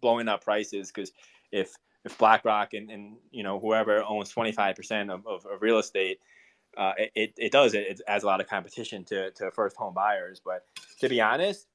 [0.00, 0.90] blowing up prices.
[0.90, 1.12] Because
[1.50, 1.74] if,
[2.04, 6.18] if BlackRock and, and, you know, whoever owns 25% of, of, of real estate,
[6.76, 9.94] uh, it, it does, it, it adds a lot of competition to, to first home
[9.94, 10.40] buyers.
[10.44, 10.64] But
[11.00, 11.66] to be honest,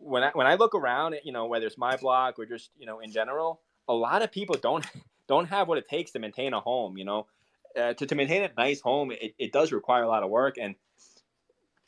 [0.00, 2.86] when I, when I look around, you know, whether it's my block or just, you
[2.86, 4.84] know, in general, a lot of people don't
[5.28, 6.96] don't have what it takes to maintain a home.
[6.96, 7.26] You know,
[7.78, 10.56] uh, to to maintain a nice home, it, it does require a lot of work,
[10.60, 10.74] and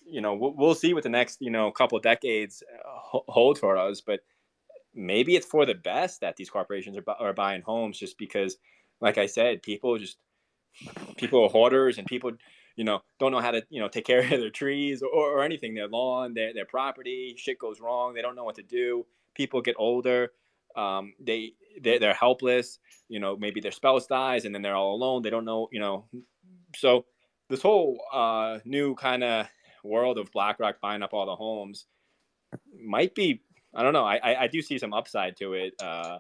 [0.05, 3.77] you know we'll, we'll see what the next you know couple decades uh, hold for
[3.77, 4.01] us.
[4.01, 4.21] But
[4.95, 8.57] maybe it's for the best that these corporations are, are buying homes, just because,
[9.01, 10.19] like I said, people just
[11.17, 12.33] people are hoarders and people
[12.77, 15.43] you know don't know how to you know take care of their trees or, or
[15.43, 19.05] anything their lawn their, their property shit goes wrong they don't know what to do
[19.35, 20.31] people get older
[20.77, 22.79] um, they they're, they're helpless
[23.09, 25.81] you know maybe their spouse dies and then they're all alone they don't know you
[25.81, 26.05] know
[26.77, 27.05] so
[27.51, 29.47] this whole uh, new kind of
[29.83, 31.87] world of blackrock buying up all the homes
[32.85, 33.43] might be
[33.75, 36.19] i don't know i i, do see some upside to it uh,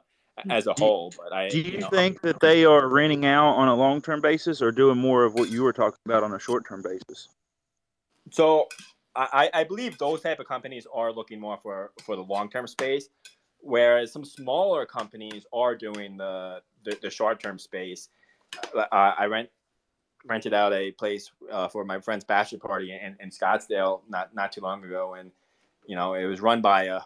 [0.50, 3.54] as a whole but i do you, you know, think that they are renting out
[3.54, 6.38] on a long-term basis or doing more of what you were talking about on a
[6.38, 7.28] short-term basis
[8.30, 8.68] so
[9.16, 13.08] I, I believe those type of companies are looking more for for the long-term space
[13.60, 18.08] whereas some smaller companies are doing the the, the short term space.
[18.74, 19.48] Uh, I rent
[20.26, 24.52] rented out a place uh, for my friend's bachelor party in, in Scottsdale not not
[24.52, 25.30] too long ago, and
[25.86, 27.00] you know it was run by a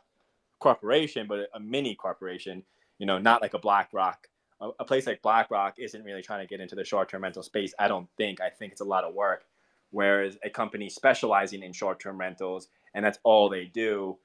[0.62, 2.62] corporation, but a, mini corporation.
[2.98, 4.28] You know, not like a BlackRock.
[4.60, 7.42] A, a place like BlackRock isn't really trying to get into the short term rental
[7.42, 7.74] space.
[7.78, 8.40] I don't think.
[8.40, 9.44] I think it's a lot of work.
[9.90, 14.18] Whereas a company specializing in short term rentals and that's all they do,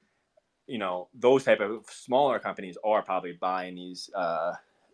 [0.68, 4.54] you know, those type of smaller companies are probably buying these uh,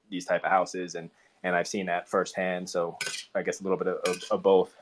[0.10, 1.10] these type of houses, and
[1.44, 2.70] and I've seen that firsthand.
[2.70, 2.98] So
[3.36, 4.76] I guess a little bit of, of, of both.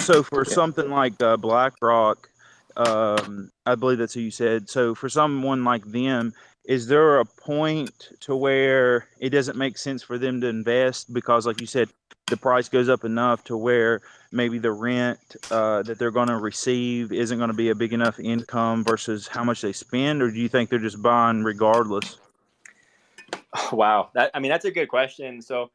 [0.00, 0.52] So for yeah.
[0.52, 2.28] something like uh, BlackRock,
[2.76, 4.68] um, I believe that's who you said.
[4.68, 10.02] So for someone like them, is there a point to where it doesn't make sense
[10.02, 11.88] for them to invest because, like you said,
[12.28, 14.00] the price goes up enough to where
[14.32, 15.18] maybe the rent
[15.50, 19.28] uh, that they're going to receive isn't going to be a big enough income versus
[19.28, 22.18] how much they spend, or do you think they're just buying regardless?
[23.72, 25.40] Wow, that I mean that's a good question.
[25.40, 25.70] So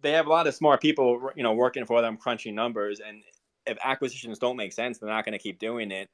[0.00, 3.24] they have a lot of smart people, you know, working for them, crunching numbers, and
[3.68, 6.08] if acquisitions don't make sense, they're not going to keep doing it.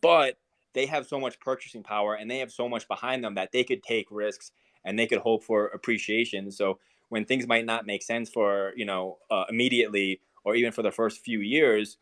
[0.00, 0.36] But
[0.74, 3.64] they have so much purchasing power and they have so much behind them that they
[3.64, 4.52] could take risks
[4.84, 6.50] and they could hope for appreciation.
[6.50, 6.78] So
[7.08, 10.90] when things might not make sense for you know uh, immediately or even for the
[10.90, 11.98] first few years,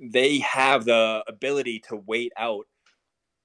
[0.00, 2.66] they have the ability to wait out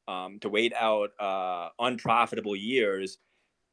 [0.08, 3.20] um, to wait out uh, unprofitable years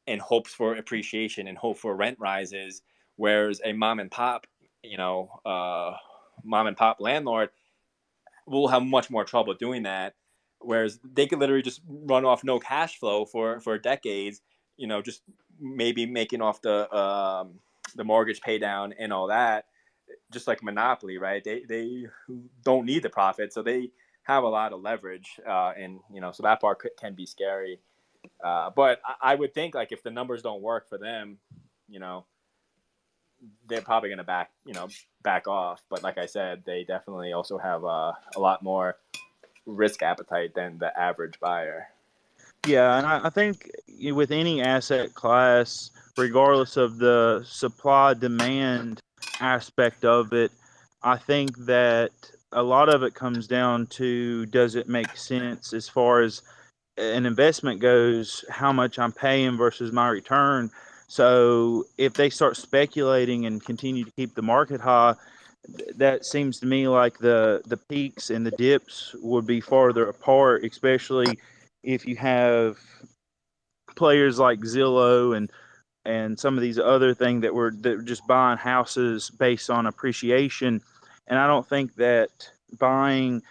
[0.07, 2.83] and hopes for appreciation and hope for rent rises,
[3.17, 4.47] whereas a mom and pop,
[4.83, 5.95] you know, uh,
[6.47, 7.51] mom and pop landlord
[8.47, 10.15] will have much more trouble doing that.
[10.61, 14.41] Whereas they could literally just run off no cash flow for for decades,
[14.77, 15.23] you know, just
[15.61, 17.61] maybe making off the um,
[17.95, 19.67] the mortgage pay down and all that,
[20.33, 21.45] just like Monopoly, right?
[21.45, 22.07] They they
[22.65, 23.91] don't need the profit, so they
[24.23, 27.79] have a lot of leverage, uh, and you know, so that part can be scary.
[28.45, 31.39] Uh, but I, I would think like if the numbers don't work for them,
[31.89, 32.25] you know,
[33.69, 34.89] they're probably going to back, you know,
[35.23, 35.83] back off.
[35.89, 38.97] But like I said, they definitely also have uh, a lot more
[39.67, 41.89] risk appetite than the average buyer.
[42.67, 43.71] Yeah, and I, I think
[44.13, 49.01] with any asset class, regardless of the supply demand
[49.41, 50.51] aspect of it,
[51.03, 52.11] I think that
[52.53, 56.43] a lot of it comes down to does it make sense as far as
[56.97, 60.71] an investment goes, how much I'm paying versus my return.
[61.09, 65.15] So if they start speculating and continue to keep the market high,
[65.97, 70.65] that seems to me like the the peaks and the dips would be farther apart,
[70.65, 71.39] especially
[71.83, 72.79] if you have
[73.95, 75.51] players like Zillow and
[76.05, 79.87] and some of these other things that were that were just buying houses based on
[79.87, 80.81] appreciation.
[81.27, 82.31] And I don't think that
[82.79, 83.43] buying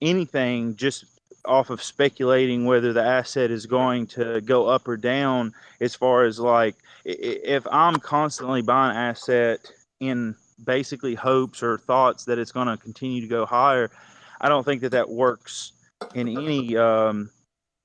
[0.00, 5.52] anything just off of speculating whether the asset is going to go up or down
[5.80, 9.60] as far as like if i'm constantly buying asset
[10.00, 10.34] in
[10.64, 13.90] basically hopes or thoughts that it's going to continue to go higher
[14.40, 15.72] i don't think that that works
[16.14, 17.30] in any um,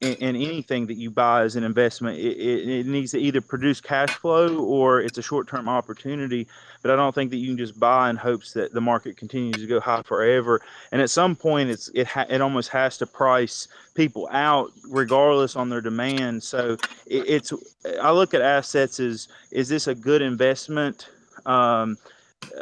[0.02, 3.42] in, in, anything that you buy as an investment, it, it, it, needs to either
[3.42, 6.48] produce cash flow or it's a short term opportunity.
[6.86, 9.56] But I don't think that you can just buy in hopes that the market continues
[9.56, 10.62] to go high forever.
[10.92, 15.56] And at some point, it's it ha- it almost has to price people out regardless
[15.56, 16.44] on their demand.
[16.44, 16.78] So
[17.08, 17.52] it's
[18.00, 21.10] I look at assets as is this a good investment?
[21.48, 21.98] Um,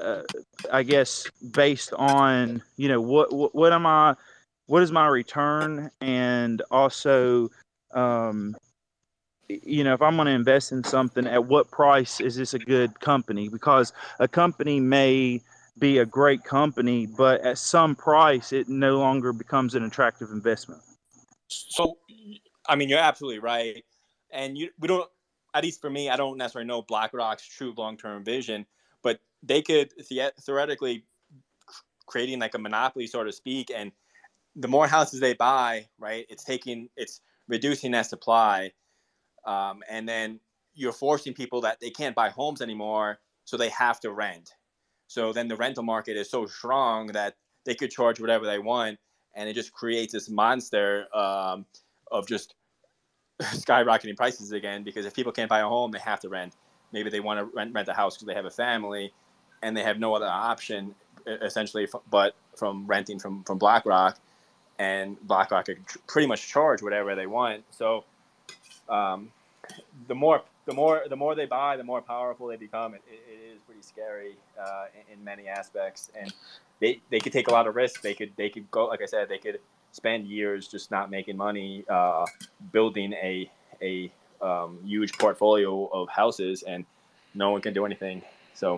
[0.02, 0.22] uh,
[0.72, 4.16] I guess based on you know what, what what am I
[4.68, 7.50] what is my return and also
[7.94, 8.56] um,
[9.64, 12.60] you know if i'm going to invest in something at what price is this a
[12.60, 13.50] good company?
[13.50, 15.42] Because a company may
[15.80, 20.82] be a great company but at some price it no longer becomes an attractive investment.
[21.48, 21.98] So
[22.68, 23.84] i mean you're absolutely right.
[24.32, 25.10] And you we don't
[25.54, 28.66] at least for me i don't necessarily know blackrock's true long-term vision
[29.02, 31.06] but they could the- theoretically
[32.06, 33.92] creating like a monopoly so to speak and
[34.56, 38.72] the more houses they buy, right, it's taking it's reducing that supply,
[39.46, 40.40] um, and then
[40.74, 44.52] you're forcing people that they can't buy homes anymore, so they have to rent.
[45.08, 47.36] So then the rental market is so strong that
[47.66, 49.00] they could charge whatever they want,
[49.36, 51.66] and it just creates this monster um,
[52.12, 52.56] of just
[53.42, 54.84] skyrocketing prices again.
[54.84, 56.56] Because if people can't buy a home, they have to rent.
[56.92, 59.14] Maybe they want to rent rent a house because they have a family,
[59.62, 64.20] and they have no other option essentially, but from renting from from BlackRock
[64.80, 67.64] and BlackRock could pretty much charge whatever they want.
[67.72, 68.04] So
[68.90, 69.32] um,
[70.08, 72.94] the more the more the more they buy, the more powerful they become.
[72.96, 76.34] it, it is pretty scary uh, in, in, many aspects, and
[76.80, 78.02] they they could take a lot of risks.
[78.02, 79.60] They could they could go like I said, they could
[79.92, 82.26] spend years just not making money, uh,
[82.72, 83.50] building a
[83.82, 84.12] a
[84.42, 86.86] um, huge portfolio of houses, and
[87.34, 88.22] no one can do anything.
[88.54, 88.78] So.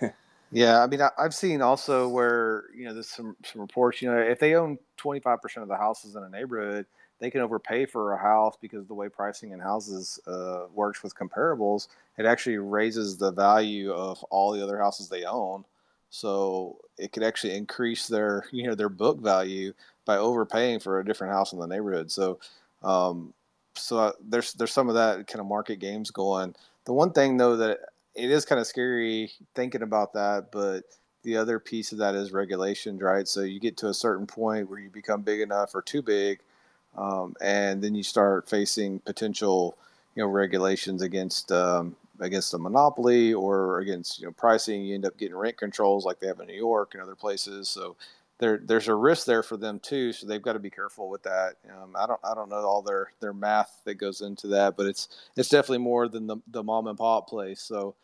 [0.52, 4.00] Yeah, I mean, I, have seen also where you know there's some some reports.
[4.00, 6.86] You know, if they own 25 percent of the houses in a neighborhood,
[7.18, 11.16] they can overpay for a house because the way pricing in houses uh, works with
[11.16, 11.88] comparables,
[12.18, 15.64] it actually raises the value of all the other houses they own.
[16.10, 19.72] So it could actually increase their you know their book value
[20.04, 22.10] by overpaying for a different house in the neighborhood.
[22.10, 22.38] So,
[22.82, 23.34] um,
[23.74, 26.54] so uh, there's there's some of that kind of market games going.
[26.84, 27.80] The one thing though that
[28.14, 30.84] it is kind of scary thinking about that, but
[31.22, 33.26] the other piece of that is regulations, right?
[33.26, 36.40] So you get to a certain point where you become big enough or too big,
[36.96, 39.76] um, and then you start facing potential,
[40.14, 44.84] you know, regulations against um, against a monopoly or against you know pricing.
[44.84, 47.68] You end up getting rent controls like they have in New York and other places.
[47.68, 47.96] So
[48.38, 50.12] there there's a risk there for them too.
[50.12, 51.56] So they've got to be careful with that.
[51.70, 54.86] Um, I don't I don't know all their their math that goes into that, but
[54.86, 57.60] it's it's definitely more than the the mom and pop place.
[57.60, 57.94] So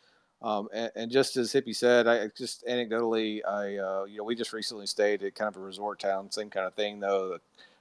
[0.43, 4.35] um, and, and, just as Hippie said, I just anecdotally, I uh, you know we
[4.35, 7.39] just recently stayed at kind of a resort town, same kind of thing though.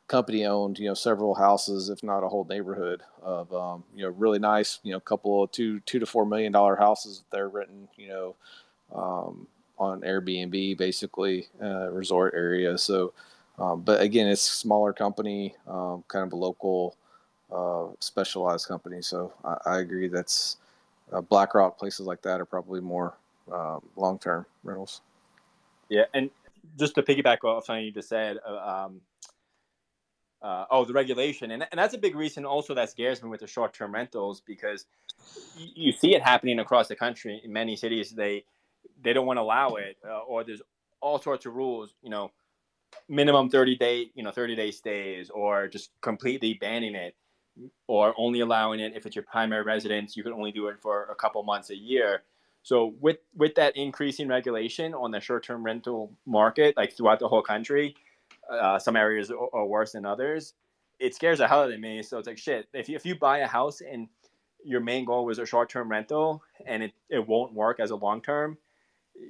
[0.08, 4.10] Company owned you know several houses, if not a whole neighborhood of um, you know
[4.10, 7.48] really nice you know couple of two two to four million dollar houses that they're
[7.48, 8.34] renting you know
[8.94, 9.46] um,
[9.78, 12.76] on Airbnb basically uh, resort area.
[12.78, 13.12] So,
[13.58, 16.96] um, but again, it's smaller company, um, kind of a local
[17.50, 19.02] uh, specialized company.
[19.02, 20.58] So I, I agree that's
[21.12, 23.14] uh, BlackRock places like that are probably more
[23.52, 25.00] um, long term rentals.
[25.88, 26.30] Yeah, and
[26.78, 29.00] just to piggyback off something you just said, uh, um,
[30.42, 33.40] uh, oh, the regulation, and, and that's a big reason also that scares me with
[33.40, 34.86] the short term rentals because
[35.56, 38.10] you, see it happening across the country in many cities.
[38.10, 38.44] They
[39.00, 40.62] they don't want to allow it, uh, or there's
[41.00, 41.94] all sorts of rules.
[42.02, 42.32] You know,
[43.08, 47.14] minimum thirty day, you know, thirty day stays, or just completely banning it,
[47.86, 50.16] or only allowing it if it's your primary residence.
[50.16, 52.22] You can only do it for a couple months a year.
[52.64, 57.28] So with with that increasing regulation on the short term rental market, like throughout the
[57.28, 57.94] whole country,
[58.50, 60.54] uh, some areas are, worse than others.
[60.98, 62.02] It scares the hell out of me.
[62.02, 62.68] So it's like shit.
[62.72, 64.08] If you, if you buy a house and
[64.64, 67.96] your main goal was a short term rental and it, it won't work as a
[67.96, 68.56] long term,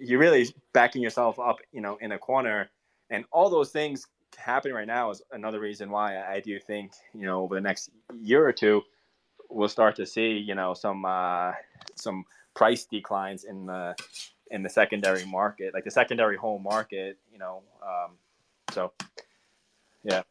[0.00, 2.70] you're really backing yourself up, you know, in a corner.
[3.10, 4.06] And all those things
[4.36, 7.90] happening right now is another reason why I do think, you know, over the next
[8.20, 8.82] year or two,
[9.50, 11.52] we'll start to see, you know, some uh,
[11.94, 13.94] some price declines in the
[14.50, 17.62] in the secondary market, like the secondary home market, you know.
[17.82, 18.12] Um,
[18.72, 18.92] so,
[20.04, 20.22] yeah.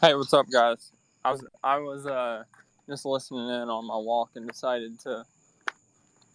[0.00, 0.92] Hey, what's up, guys?
[1.24, 2.44] I was I was uh,
[2.88, 5.24] just listening in on my walk and decided to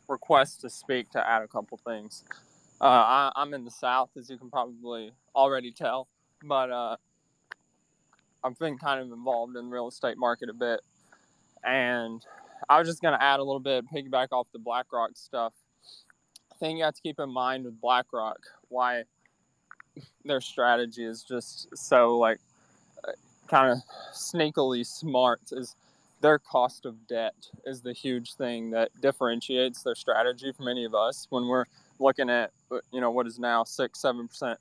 [0.07, 2.23] request to speak to add a couple things.
[2.81, 6.07] Uh, I, I'm in the South, as you can probably already tell,
[6.43, 6.97] but uh,
[8.43, 10.81] I've been kind of involved in the real estate market a bit,
[11.63, 12.25] and
[12.69, 15.53] I was just going to add a little bit, piggyback off the BlackRock stuff.
[16.59, 19.03] Thing you have to keep in mind with BlackRock, why
[20.25, 22.39] their strategy is just so like
[23.07, 23.11] uh,
[23.47, 23.77] kind of
[24.13, 25.75] sneakily smart is
[26.21, 27.33] their cost of debt
[27.65, 31.27] is the huge thing that differentiates their strategy from any of us.
[31.29, 31.65] When we're
[31.99, 34.59] looking at uh, you know what is now six seven percent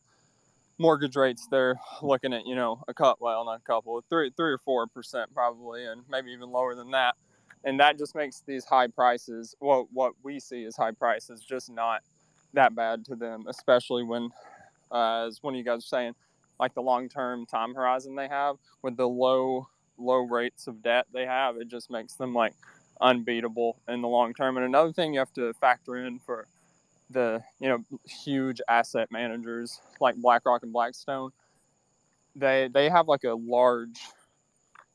[0.78, 4.52] mortgage rates they're looking at you know a cut well not a couple three three
[4.52, 7.16] or four percent probably and maybe even lower than that
[7.64, 11.70] and that just makes these high prices well what we see as high prices just
[11.70, 12.02] not
[12.54, 14.30] that bad to them especially when
[14.90, 16.14] uh, as one of you guys are saying
[16.58, 19.66] like the long term time horizon they have with the low
[19.98, 22.54] low rates of debt they have it just makes them like
[23.00, 24.56] unbeatable in the long term.
[24.56, 26.46] And another thing you have to factor in for
[27.10, 31.30] the you know huge asset managers like BlackRock and Blackstone,
[32.36, 34.00] they they have like a large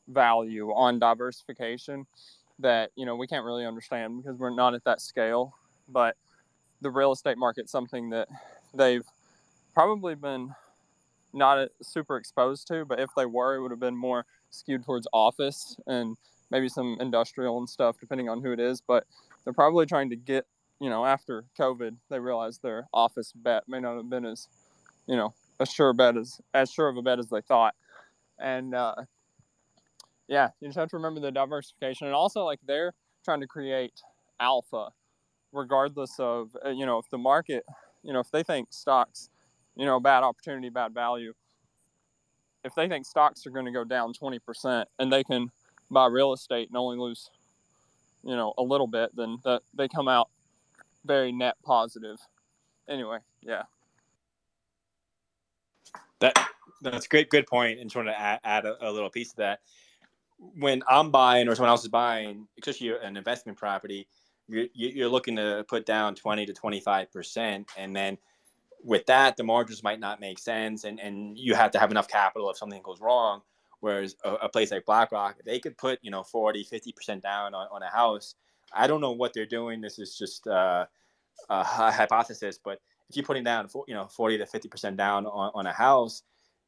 [0.08, 2.06] value on diversification
[2.58, 5.54] that you know we can't really understand because we're not at that scale.
[5.88, 6.16] But
[6.80, 8.28] the real estate market something that
[8.74, 9.04] they've
[9.74, 10.54] probably been
[11.32, 15.06] not super exposed to, but if they were, it would have been more skewed towards
[15.12, 16.16] office and
[16.50, 18.80] maybe some industrial and stuff, depending on who it is.
[18.80, 19.04] But
[19.42, 20.46] they're probably trying to get
[20.80, 24.48] you know, after COVID, they realized their office bet may not have been as,
[25.06, 27.74] you know, a sure bet as as sure of a bet as they thought.
[28.38, 28.94] And uh,
[30.28, 32.92] yeah, you just have to remember the diversification, and also like they're
[33.24, 33.92] trying to create
[34.40, 34.90] alpha,
[35.52, 37.64] regardless of uh, you know if the market,
[38.02, 39.28] you know, if they think stocks,
[39.76, 41.32] you know, bad opportunity, bad value.
[42.64, 45.50] If they think stocks are going to go down twenty percent, and they can
[45.90, 47.30] buy real estate and only lose,
[48.22, 50.30] you know, a little bit, then that they come out
[51.04, 52.18] very net positive.
[52.88, 53.62] Anyway, yeah.
[56.20, 56.48] That
[56.80, 57.30] that's great.
[57.30, 57.78] Good point.
[57.78, 59.60] And just want to add, add a, a, little piece to that.
[60.56, 64.06] When I'm buying or someone else is buying, especially an investment property,
[64.48, 68.18] you're, you're looking to put down 20 to 25 percent, and then
[68.82, 72.08] with that, the margins might not make sense, and and you have to have enough
[72.08, 73.40] capital if something goes wrong.
[73.80, 77.54] Whereas a, a place like BlackRock, they could put you know 40, 50 percent down
[77.54, 78.34] on, on a house
[78.74, 79.80] I don't know what they're doing.
[79.80, 80.86] This is just uh,
[81.48, 85.50] a hypothesis, but if you're putting down, you know, 40 to 50 percent down on,
[85.54, 86.22] on a house,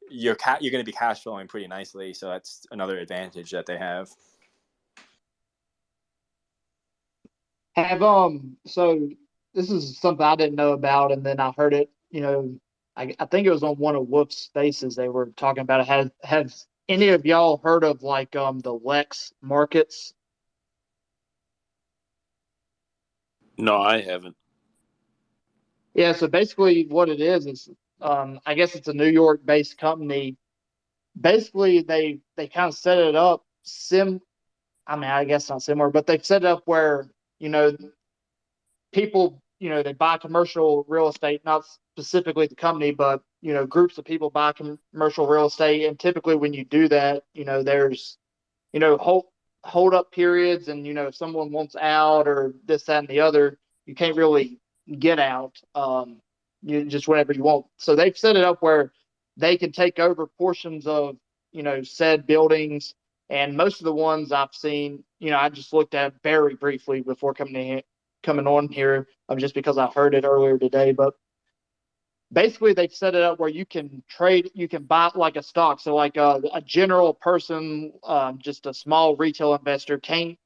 [0.09, 2.13] you're ca- you're going to be cash flowing pretty nicely.
[2.13, 4.09] So that's another advantage that they have.
[7.75, 9.09] Have um so
[9.53, 11.91] this is something I didn't know about, and then I heard it.
[12.09, 12.59] You know,
[12.95, 14.95] I, I think it was on one of Wolf's spaces.
[14.95, 15.87] They were talking about it.
[15.87, 16.53] Have have
[16.89, 20.13] any of y'all heard of like um the Lex markets?
[23.57, 24.35] No, I haven't.
[25.93, 27.69] Yeah, so basically what it is is
[28.01, 30.37] um, I guess it's a New York based company.
[31.19, 34.21] Basically they they kind of set it up sim
[34.85, 37.75] I mean I guess not similar, but they've set it up where, you know,
[38.93, 43.65] people, you know, they buy commercial real estate, not specifically the company, but you know,
[43.65, 47.63] groups of people buy commercial real estate and typically when you do that, you know,
[47.63, 48.17] there's
[48.73, 49.31] you know, whole
[49.63, 53.19] hold up periods and you know if someone wants out or this that and the
[53.19, 54.59] other you can't really
[54.99, 56.21] get out um,
[56.63, 58.91] you just whatever you want so they've set it up where
[59.35, 61.17] they can take over portions of
[61.51, 62.93] you know, said buildings.
[63.29, 67.01] And most of the ones I've seen, you know, I just looked at very briefly
[67.01, 67.81] before coming in,
[68.23, 70.93] coming on here, um, just because I heard it earlier today.
[70.93, 71.15] But
[72.31, 75.81] basically, they've set it up where you can trade, you can buy like a stock.
[75.81, 80.37] So, like a, a general person, um, just a small retail investor can't,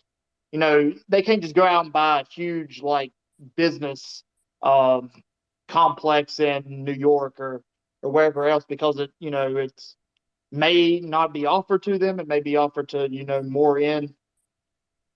[0.52, 3.12] you know, they can't just go out and buy a huge like
[3.56, 4.24] business
[4.64, 5.12] um,
[5.72, 7.64] complex in New York or
[8.04, 9.96] or wherever else because it, you know, it's
[10.52, 12.20] may not be offered to them.
[12.20, 14.14] It may be offered to, you know, more in,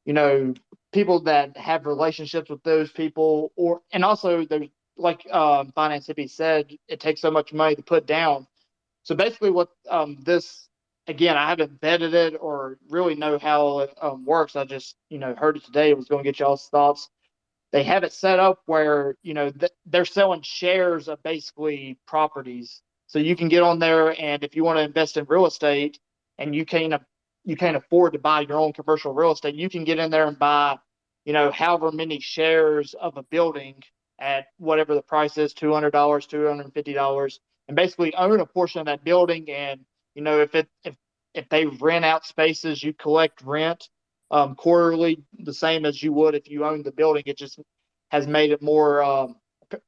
[0.06, 0.54] you know,
[0.94, 6.30] people that have relationships with those people or, and also there's like um, Finance Hippie
[6.30, 8.48] said, it takes so much money to put down.
[9.04, 10.70] So basically what um, this,
[11.08, 14.56] again, I haven't vetted it or really know how it um, works.
[14.56, 15.94] I just, you know, heard it today.
[15.94, 17.10] Was going to get y'all's thoughts.
[17.76, 22.82] They have it set up where, you know, th- they're selling shares of basically properties
[23.08, 26.00] so you can get on there, and if you want to invest in real estate,
[26.40, 26.96] and you can't
[27.46, 30.28] you can't afford to buy your own commercial real estate, you can get in there
[30.28, 30.78] and buy,
[31.26, 33.84] you know, however many shares of a building
[34.20, 38.16] at whatever the price is, two hundred dollars, two hundred and fifty dollars, and basically
[38.16, 39.50] own a portion of that building.
[39.52, 39.82] And
[40.16, 40.96] you know, if it if
[41.36, 43.90] if they rent out spaces, you collect rent
[44.32, 47.24] um, quarterly, the same as you would if you owned the building.
[47.26, 47.60] It just
[48.10, 49.04] has made it more.
[49.04, 49.36] Um,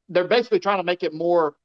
[0.09, 1.55] they're basically trying to make it more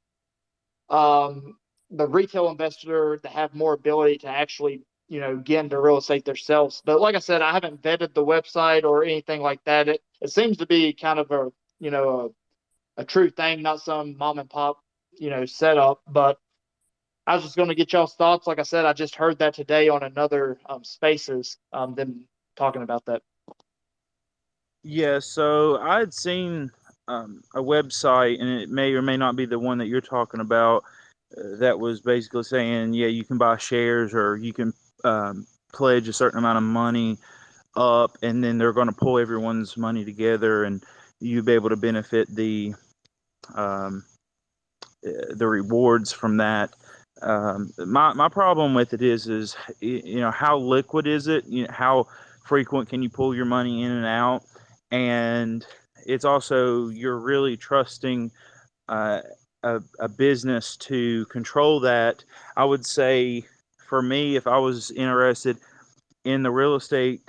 [0.89, 1.57] um,
[1.91, 6.25] the retail investor to have more ability to actually you know get into real estate
[6.25, 6.81] themselves.
[6.85, 9.87] But like I said, I haven't vetted the website or anything like that.
[9.87, 12.33] It it seems to be kind of a you know
[12.97, 14.79] a, a true thing, not some mom and pop
[15.13, 16.01] you know setup.
[16.07, 16.39] But
[17.25, 18.47] I was just going to get y'all's thoughts.
[18.47, 22.83] Like I said, I just heard that today on another um, Spaces, um, them talking
[22.83, 23.21] about that.
[24.83, 26.69] Yeah, so I had seen
[27.07, 30.41] um, a website, and it may or may not be the one that you're talking
[30.41, 30.83] about.
[31.37, 34.73] Uh, that was basically saying, yeah, you can buy shares or you can
[35.03, 37.17] um, pledge a certain amount of money
[37.75, 40.83] up, and then they're going to pull everyone's money together, and
[41.19, 42.73] you'll be able to benefit the
[43.55, 44.03] um,
[45.05, 46.71] uh, the rewards from that.
[47.21, 51.45] Um, my my problem with it is is you know how liquid is it?
[51.45, 52.07] You know, how
[52.43, 54.43] frequent can you pull your money in and out?
[54.91, 55.65] And
[56.05, 58.31] it's also you're really trusting
[58.89, 59.21] uh,
[59.63, 62.23] a, a business to control that.
[62.55, 63.45] I would say
[63.87, 65.57] for me, if I was interested
[66.25, 67.21] in the real estate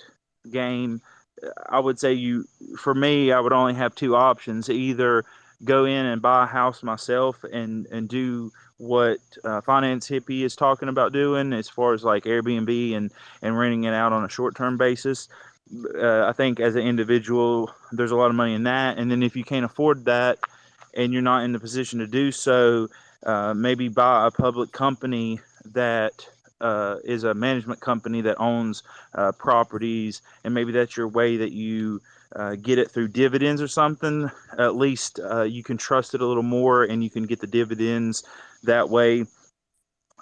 [0.51, 1.01] game,
[1.69, 2.45] I would say you
[2.79, 5.25] for me, I would only have two options: either
[5.65, 10.57] go in and buy a house myself and and do what uh, finance hippie is
[10.57, 13.11] talking about doing as far as like Airbnb and
[13.43, 15.29] and renting it out on a short term basis,
[15.97, 18.99] uh, I think as an individual, there's a lot of money in that.
[18.99, 20.39] And then if you can't afford that
[20.95, 22.89] and you're not in the position to do so,
[23.25, 25.41] uh, maybe buy a public company
[25.73, 26.29] that
[26.61, 28.83] uh, is a management company that owns
[29.15, 32.01] uh, properties, and maybe that's your way that you
[32.37, 34.31] uh, get it through dividends or something.
[34.59, 37.47] At least uh, you can trust it a little more, and you can get the
[37.47, 38.25] dividends
[38.65, 39.25] that way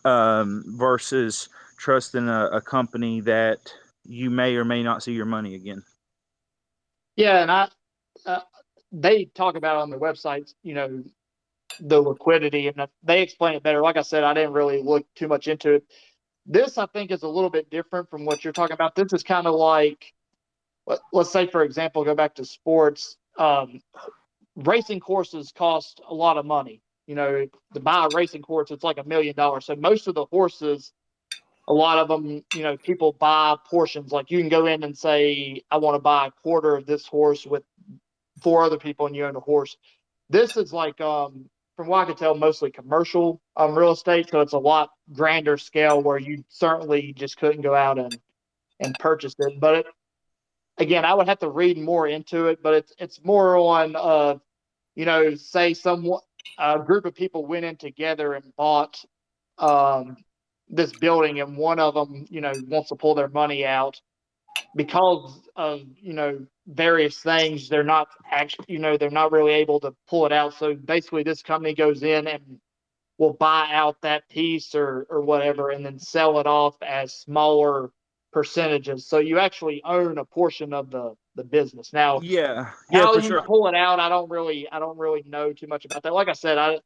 [0.05, 3.72] um, versus trusting a, a company that
[4.05, 5.82] you may or may not see your money again.
[7.16, 7.69] Yeah, and I
[8.27, 8.40] uh,
[8.93, 11.02] they talk about on their websites, you know,
[11.81, 13.82] the liquidity, and they explain it better.
[13.82, 15.85] Like I said, I didn't really look too much into it.
[16.44, 18.94] This, I think, is a little bit different from what you're talking about.
[18.94, 20.12] This is kind of like,
[20.86, 23.16] let, us say, for example, go back to sports.
[23.39, 23.81] Um,
[24.56, 26.82] racing courses cost a lot of money.
[27.12, 29.66] You know, to buy racing course, it's like a million dollars.
[29.66, 30.94] So most of the horses
[31.68, 34.12] a lot of them, you know, people buy portions.
[34.12, 37.06] Like you can go in and say, I want to buy a quarter of this
[37.06, 37.62] horse with
[38.43, 39.76] four other people and you own a horse.
[40.28, 44.30] This is like, um, from what I can tell, mostly commercial um, real estate.
[44.30, 48.16] So it's a lot grander scale where you certainly just couldn't go out and,
[48.80, 49.60] and purchase it.
[49.60, 49.86] But it,
[50.78, 54.39] again, I would have to read more into it, but it's, it's more on, uh,
[54.94, 56.20] you know, say someone,
[56.59, 59.05] a group of people went in together and bought,
[59.59, 60.16] um,
[60.69, 64.01] this building and one of them, you know, wants to pull their money out
[64.74, 69.81] because of, you know, various things, they're not actually, you know, they're not really able
[69.81, 70.55] to pull it out.
[70.55, 72.59] So basically this company goes in and
[73.19, 77.90] will buy out that piece or, or whatever and then sell it off as smaller
[78.32, 79.06] percentages.
[79.06, 81.93] So you actually own a portion of the, the business.
[81.93, 83.43] Now, yeah, yeah, how for sure.
[83.43, 86.13] pull it out, I don't really, I don't really know too much about that.
[86.13, 86.81] Like I said, I,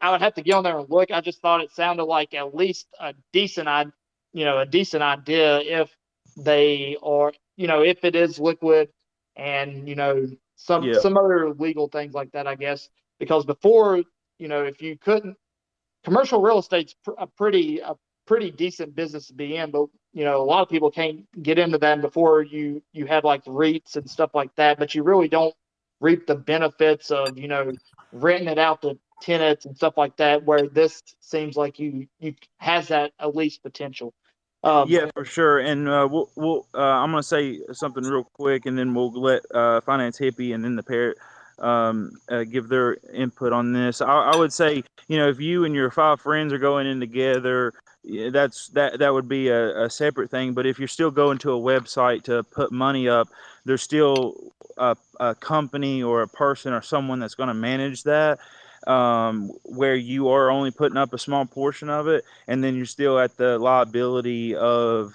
[0.00, 1.10] I would have to get on there and look.
[1.10, 3.86] I just thought it sounded like at least a decent, I,
[4.32, 5.94] you know, a decent idea if
[6.36, 8.88] they are, you know, if it is liquid
[9.36, 11.00] and you know some Yeah.
[11.00, 12.46] some other legal things like that.
[12.46, 12.88] I guess
[13.18, 14.02] because before,
[14.38, 15.36] you know, if you couldn't,
[16.04, 17.94] commercial real estate's pr- a pretty a
[18.26, 19.70] pretty decent business to be in.
[19.70, 23.24] But you know, a lot of people can't get into that before you you had
[23.24, 24.78] like REITs and stuff like that.
[24.78, 25.54] But you really don't
[26.00, 27.72] reap the benefits of you know
[28.12, 30.44] renting it out to tenants and stuff like that.
[30.44, 34.12] Where this seems like you you has that at least potential.
[34.64, 35.58] Um, yeah, for sure.
[35.58, 39.42] And uh, we'll, we'll uh, I'm to say something real quick, and then we'll let
[39.52, 41.18] uh, Finance Hippie and then the parrot
[41.58, 44.00] um, uh, give their input on this.
[44.00, 47.00] I, I, would say, you know, if you and your five friends are going in
[47.00, 47.72] together,
[48.04, 50.54] that's that that would be a, a separate thing.
[50.54, 53.28] But if you're still going to a website to put money up,
[53.64, 58.38] there's still a, a company or a person or someone that's going to manage that
[58.86, 62.86] um, where you are only putting up a small portion of it, and then you're
[62.86, 65.14] still at the liability of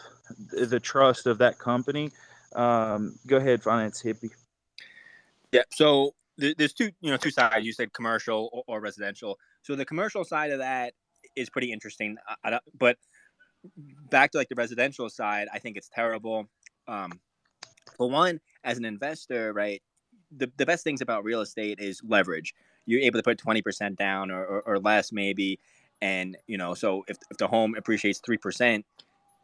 [0.51, 2.11] the trust of that company.
[2.55, 4.31] Um, go ahead, finance hippie.
[5.51, 5.64] Yeah.
[5.72, 7.65] So there's two, you know, two sides.
[7.65, 9.38] You said commercial or, or residential.
[9.61, 10.93] So the commercial side of that
[11.38, 12.18] is pretty interesting.
[12.43, 12.97] I, I but
[14.09, 16.47] back to like the residential side, I think it's terrible.
[16.88, 17.19] Um,
[17.95, 19.81] for one, as an investor, right,
[20.35, 22.53] the, the best things about real estate is leverage.
[22.85, 25.59] You're able to put 20% down or, or, or less maybe
[25.99, 28.84] and you know so if, if the home appreciates 3%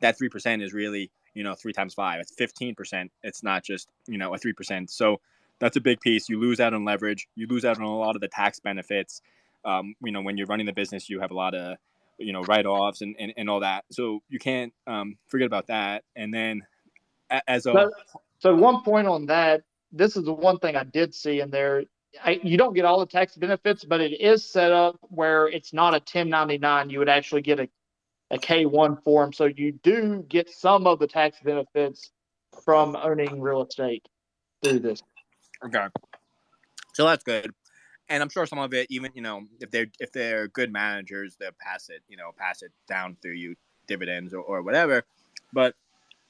[0.02, 2.22] that 3% is really you know three times five.
[2.22, 5.20] It's 15% it's not just you know a 3% so
[5.60, 6.28] that's a big piece.
[6.28, 7.28] You lose out on leverage.
[7.36, 9.22] You lose out on a lot of the tax benefits
[9.66, 11.78] um, you know when you're running the business you have a lot of
[12.18, 16.04] you know write-offs and, and, and all that so you can't um, forget about that
[16.16, 16.62] and then
[17.48, 17.92] as a so,
[18.40, 19.62] so one point on that
[19.92, 21.84] this is the one thing i did see in there
[22.24, 25.74] I, you don't get all the tax benefits, but it is set up where it's
[25.74, 26.90] not a 1099.
[26.90, 27.70] You would actually get a,
[28.30, 29.34] a K1 form.
[29.34, 32.12] So you do get some of the tax benefits
[32.64, 34.08] from owning real estate
[34.64, 35.02] through this.
[35.66, 35.88] Okay.
[36.94, 37.52] So that's good.
[38.10, 41.36] And I'm sure some of it, even, you know, if they're, if they're good managers,
[41.40, 43.56] they'll pass it, you know, pass it down through you
[43.88, 45.04] dividends or, or whatever.
[45.54, 45.76] But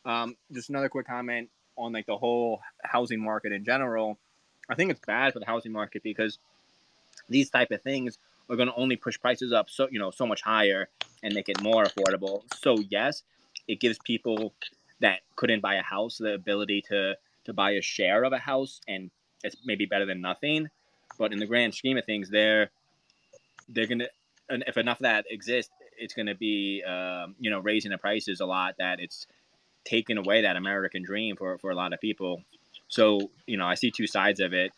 [0.05, 4.17] um, just another quick comment on like the whole housing market in general
[4.69, 6.39] I think it's bad for the housing market because
[7.29, 8.17] these type of things
[8.49, 10.89] are going to only push prices up so you know so much higher
[11.21, 12.43] and make it more affordable.
[12.55, 13.23] So yes,
[13.67, 14.53] it gives people
[14.99, 18.79] that couldn't buy a house the ability to to buy a share of a house,
[18.87, 19.11] and
[19.43, 20.69] it's maybe better than nothing.
[21.17, 22.69] But in the grand scheme of things, they're
[23.69, 24.07] they're gonna
[24.49, 28.39] and if enough of that exists, it's gonna be um, you know raising the prices
[28.41, 28.75] a lot.
[28.77, 29.27] That it's
[29.85, 32.43] taking away that American dream for for a lot of people.
[32.87, 34.71] So, you know, I see two sides of it.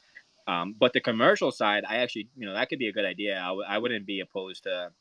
[0.48, 3.40] Um, but the commercial side, I actually, you know, that could be a good idea.
[3.40, 4.92] I w- I wouldn't be opposed to,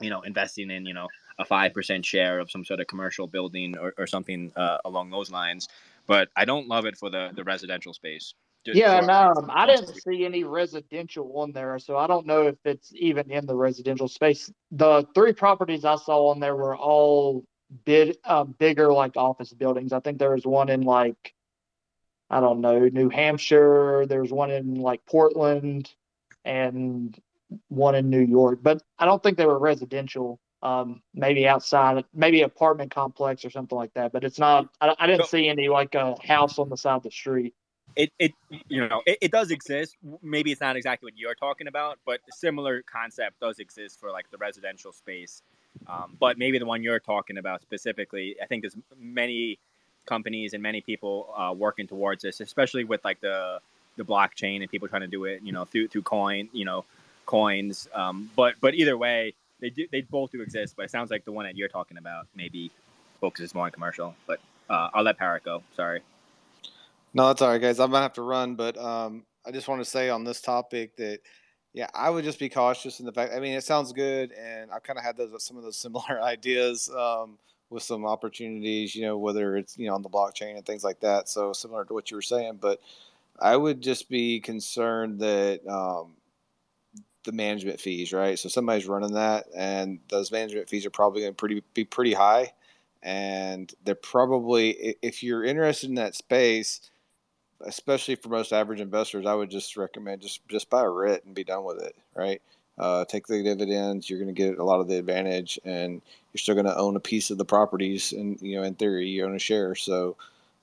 [0.00, 1.08] you know, investing in, you know,
[1.38, 5.30] a 5% share of some sort of commercial building or, or something uh, along those
[5.30, 5.68] lines.
[6.06, 8.34] But I don't love it for the, the residential space.
[8.64, 12.56] Just yeah, no, I didn't see any residential on there, so I don't know if
[12.64, 14.52] it's even in the residential space.
[14.70, 17.44] The three properties I saw on there were all
[17.84, 19.92] bid uh, bigger, like office buildings.
[19.92, 21.34] I think there was one in like
[22.32, 24.06] I don't know, New Hampshire.
[24.06, 25.92] There's one in like Portland
[26.44, 27.16] and
[27.68, 30.40] one in New York, but I don't think they were residential.
[30.62, 34.12] Um, maybe outside, maybe apartment complex or something like that.
[34.12, 34.68] But it's not.
[34.80, 37.54] I, I didn't see any like a house on the side of the street.
[37.96, 38.32] It, it
[38.68, 39.96] you know it, it does exist.
[40.22, 44.10] Maybe it's not exactly what you're talking about, but a similar concept does exist for
[44.10, 45.42] like the residential space.
[45.86, 49.58] Um, but maybe the one you're talking about specifically, I think there's many
[50.06, 53.60] companies and many people uh, working towards this, especially with like the
[53.96, 56.84] the blockchain and people trying to do it, you know, through through coin, you know,
[57.26, 57.88] coins.
[57.94, 60.74] Um, but but either way, they do they both do exist.
[60.76, 62.70] But it sounds like the one that you're talking about maybe
[63.20, 64.14] focuses more on commercial.
[64.26, 65.62] But uh, I'll let Parrot go.
[65.76, 66.00] Sorry.
[67.14, 67.78] No, that's all right, guys.
[67.80, 70.96] I'm gonna have to run, but um, I just want to say on this topic
[70.96, 71.20] that
[71.74, 73.32] yeah, I would just be cautious in the fact.
[73.34, 76.20] I mean, it sounds good, and I've kind of had those some of those similar
[76.22, 76.90] ideas.
[76.90, 77.38] Um,
[77.70, 81.00] with some opportunities, you know, whether it's, you know, on the blockchain and things like
[81.00, 81.26] that.
[81.26, 82.80] So similar to what you were saying, but
[83.40, 86.12] I would just be concerned that um,
[87.24, 88.38] the management fees, right?
[88.38, 92.12] So somebody's running that, and those management fees are probably going to pretty be pretty
[92.14, 92.52] high,
[93.02, 96.90] and they're probably if you're interested in that space,
[97.64, 101.34] especially for most average investors, I would just recommend just just buy a REIT and
[101.34, 102.40] be done with it, right?
[102.78, 104.08] uh, take the dividends.
[104.08, 106.00] You're going to get a lot of the advantage, and
[106.32, 108.12] you're still going to own a piece of the properties.
[108.12, 109.74] And you know, in theory, you own a share.
[109.74, 110.16] So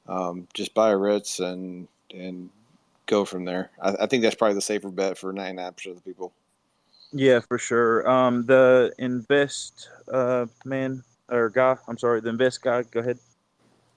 [0.07, 2.49] um, just buy REITs and and
[3.05, 3.69] go from there.
[3.81, 6.34] I, I think that's probably the safer bet for 99% of the people.
[7.11, 8.07] Yeah, for sure.
[8.09, 12.84] Um, the invest uh, man or guy, I'm sorry, the invest guy.
[12.84, 13.19] Go ahead.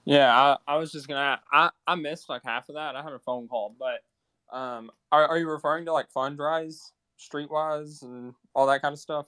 [0.05, 1.39] Yeah, I, I was just gonna.
[1.51, 2.95] I I missed like half of that.
[2.95, 6.91] I had a phone call, but um, are are you referring to like Fundrise?
[7.19, 9.27] Streetwise and all that kind of stuff?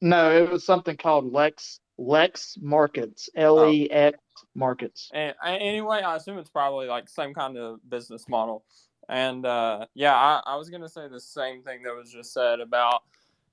[0.00, 4.18] No, it was something called Lex Lex Markets, L E X
[4.56, 5.10] Markets.
[5.14, 8.64] And anyway, I assume it's probably like same kind of business model.
[9.08, 12.58] And uh, yeah, I, I was gonna say the same thing that was just said
[12.58, 13.02] about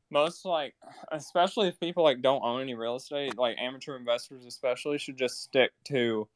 [0.10, 0.74] most like,
[1.12, 5.44] especially if people like don't own any real estate, like amateur investors especially should just
[5.44, 6.28] stick to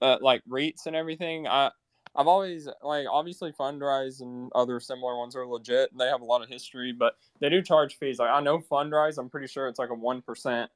[0.00, 1.46] uh, like REITs and everything.
[1.46, 1.70] I
[2.14, 5.92] I've always like obviously Fundrise and other similar ones are legit.
[5.92, 8.18] And they have a lot of history, but they do charge fees.
[8.18, 10.70] Like I know Fundrise, I'm pretty sure it's like a one percent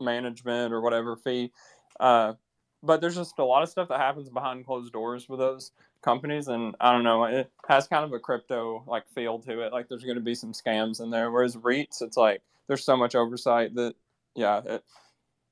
[0.00, 1.52] management or whatever fee.
[2.00, 2.34] Uh,
[2.82, 5.72] but there's just a lot of stuff that happens behind closed doors with those
[6.02, 7.24] companies, and I don't know.
[7.24, 9.72] It has kind of a crypto like feel to it.
[9.72, 11.30] Like there's going to be some scams in there.
[11.30, 13.94] Whereas REITs, it's like there's so much oversight that
[14.34, 14.84] yeah, it,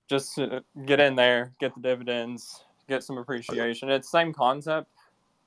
[0.08, 0.40] just
[0.86, 3.88] get in there, get the dividends, get some appreciation.
[3.88, 4.88] It's same concept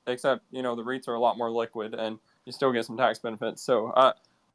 [0.06, 2.96] except you know the REITs are a lot more liquid and you still get some
[2.96, 3.62] tax benefits.
[3.62, 4.12] So I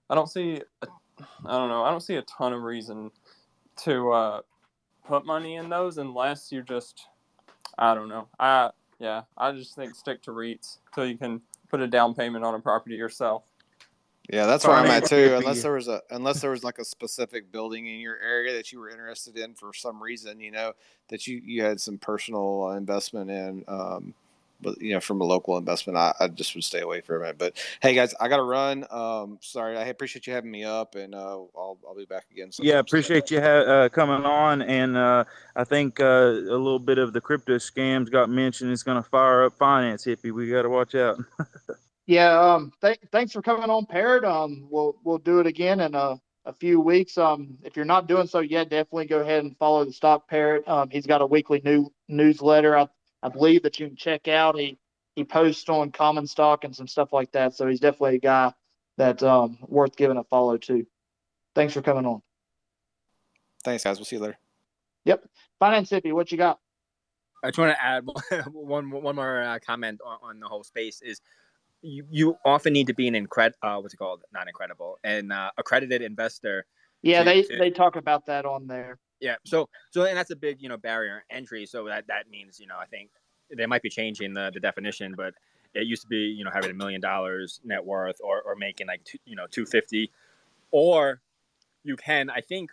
[0.10, 3.12] I don't see I don't know I don't see a ton of reason
[3.84, 4.42] to uh,
[5.08, 7.08] put money in those unless you just
[7.78, 11.80] I don't know I yeah I just think stick to REITs so you can put
[11.80, 13.44] a down payment on a property yourself.
[14.32, 15.36] Yeah, that's where I'm at too.
[15.38, 18.72] Unless there was a unless there was like a specific building in your area that
[18.72, 20.74] you were interested in for some reason, you know,
[21.10, 23.64] that you you had some personal investment in.
[23.68, 24.14] Um,
[24.62, 27.38] but you know, from a local investment, I, I, just would stay away from it.
[27.38, 28.86] But hey, guys, I got to run.
[28.90, 32.52] Um, sorry, I appreciate you having me up, and uh, I'll I'll be back again.
[32.60, 35.24] Yeah, appreciate you ha- uh, coming on, and uh,
[35.56, 38.72] I think uh, a little bit of the crypto scams got mentioned.
[38.72, 40.32] It's going to fire up finance hippie.
[40.32, 41.18] We got to watch out.
[42.10, 42.40] yeah.
[42.40, 42.72] Um.
[42.82, 44.24] Th- thanks for coming on, Parrot.
[44.24, 44.68] Um.
[44.70, 47.18] We'll we'll do it again in a a few weeks.
[47.18, 47.60] Um.
[47.64, 50.68] If you're not doing so yet, definitely go ahead and follow the Stock Parrot.
[50.68, 50.90] Um.
[50.90, 52.76] He's got a weekly new newsletter.
[52.76, 52.88] I
[53.22, 54.58] I believe that you can check out.
[54.58, 54.80] He
[55.16, 57.54] he posts on Common Stock and some stuff like that.
[57.54, 58.54] So he's definitely a guy
[58.98, 60.86] that's um, worth giving a follow to.
[61.54, 62.22] Thanks for coming on.
[63.64, 63.98] Thanks, guys.
[63.98, 64.38] We'll see you later.
[65.06, 65.26] Yep.
[65.60, 66.60] Finance Hippie, what you got?
[67.44, 68.06] I just want to add
[68.52, 71.22] one one more uh, comment on, on, the whole space is
[71.82, 75.32] you, you often need to be an incred uh, what's it called not incredible an
[75.32, 76.66] uh, accredited investor.
[77.02, 78.98] Yeah, to, they to, they talk about that on there.
[79.20, 79.36] Yeah.
[79.46, 81.66] So so and that's a big you know barrier entry.
[81.66, 83.10] So that that means you know I think
[83.56, 85.34] they might be changing the, the definition, but
[85.74, 88.88] it used to be you know having a million dollars net worth or or making
[88.88, 90.12] like two, you know two fifty,
[90.72, 91.22] or
[91.84, 92.72] you can I think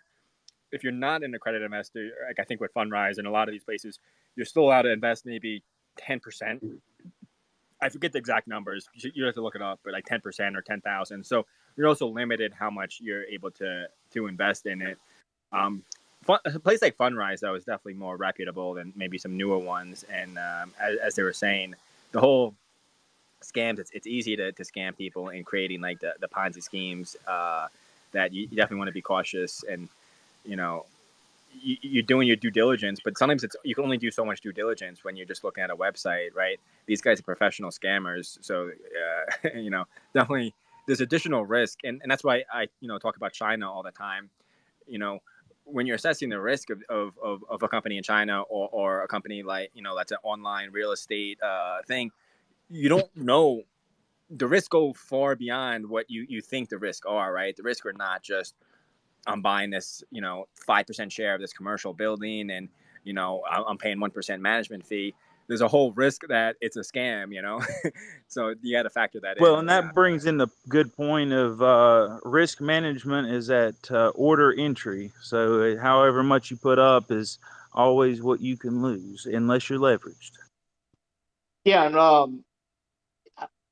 [0.73, 3.53] if you're not an accredited investor, like I think with Fundrise and a lot of
[3.53, 4.01] these places,
[4.35, 5.63] you're still allowed to invest maybe
[5.97, 6.65] ten percent.
[7.81, 8.89] I forget the exact numbers.
[8.95, 11.25] You have to look it up, but like ten percent or ten thousand.
[11.25, 11.47] So
[11.77, 14.99] you're also limited how much you're able to to invest in it.
[15.53, 15.83] Um,
[16.23, 20.05] fun, a place like Fundrise though is definitely more reputable than maybe some newer ones.
[20.11, 21.75] And um, as, as, they were saying,
[22.13, 22.55] the whole
[23.43, 27.17] scams it's, it's easy to, to scam people in creating like the, the Ponzi schemes
[27.27, 27.69] uh,
[28.13, 29.89] that you, you definitely want to be cautious and
[30.45, 30.87] you know
[31.63, 34.41] you, are doing your due diligence, but sometimes it's you can only do so much
[34.41, 36.59] due diligence when you're just looking at a website, right?
[36.87, 39.85] These guys are professional scammers, so uh, you know
[40.15, 40.55] definitely
[40.87, 43.91] there's additional risk, and, and that's why I you know talk about China all the
[43.91, 44.31] time.
[44.87, 45.21] You know,
[45.65, 49.03] when you're assessing the risk of, of, of, of, a company in China or, or
[49.03, 52.13] a company like, you know, that's an online real estate uh, thing,
[52.71, 53.63] you don't know
[54.31, 57.57] the risks go far beyond what you, you think the risk are, right?
[57.57, 58.55] The risk are not just
[59.27, 62.69] I'm buying this, you know, 5% share of this commercial building and,
[63.05, 65.15] you know, I'm paying 1% management fee
[65.49, 67.61] there's a whole risk that it's a scam, you know.
[68.29, 69.53] so you got to factor that well, in.
[69.53, 69.93] Well, and that yeah.
[69.93, 75.13] brings in the good point of uh, risk management is at uh, order entry.
[75.23, 77.39] So uh, however much you put up is
[77.73, 80.33] always what you can lose unless you're leveraged.
[81.65, 82.45] Yeah, and um,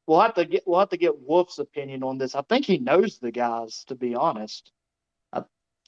[0.06, 2.34] we'll have to get we'll have to get Wolf's opinion on this.
[2.34, 4.72] I think he knows the guys, to be honest.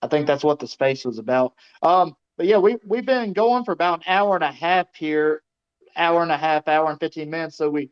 [0.06, 1.54] I think that's what the space was about.
[1.82, 5.42] Um, but yeah, we we've been going for about an hour and a half here
[5.96, 7.56] hour and a half, hour and 15 minutes.
[7.56, 7.90] So we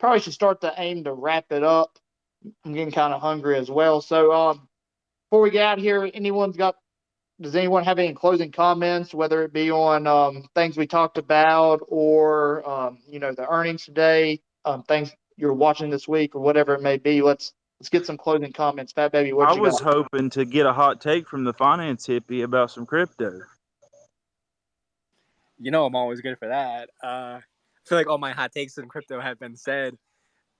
[0.00, 1.98] probably should start to aim to wrap it up.
[2.64, 4.00] I'm getting kind of hungry as well.
[4.00, 4.68] So um,
[5.30, 6.76] before we get out here, anyone's got,
[7.40, 11.80] does anyone have any closing comments, whether it be on um, things we talked about
[11.88, 16.74] or, um, you know, the earnings today, um, things you're watching this week or whatever
[16.74, 17.22] it may be?
[17.22, 17.52] Let's,
[17.82, 18.92] let's get some closing comments.
[18.92, 19.94] Fat Baby, what I was got?
[19.94, 23.40] hoping to get a hot take from the finance hippie about some crypto
[25.62, 26.90] you know I'm always good for that.
[27.02, 27.42] Uh, I
[27.86, 29.96] feel like all my hot takes in crypto have been said,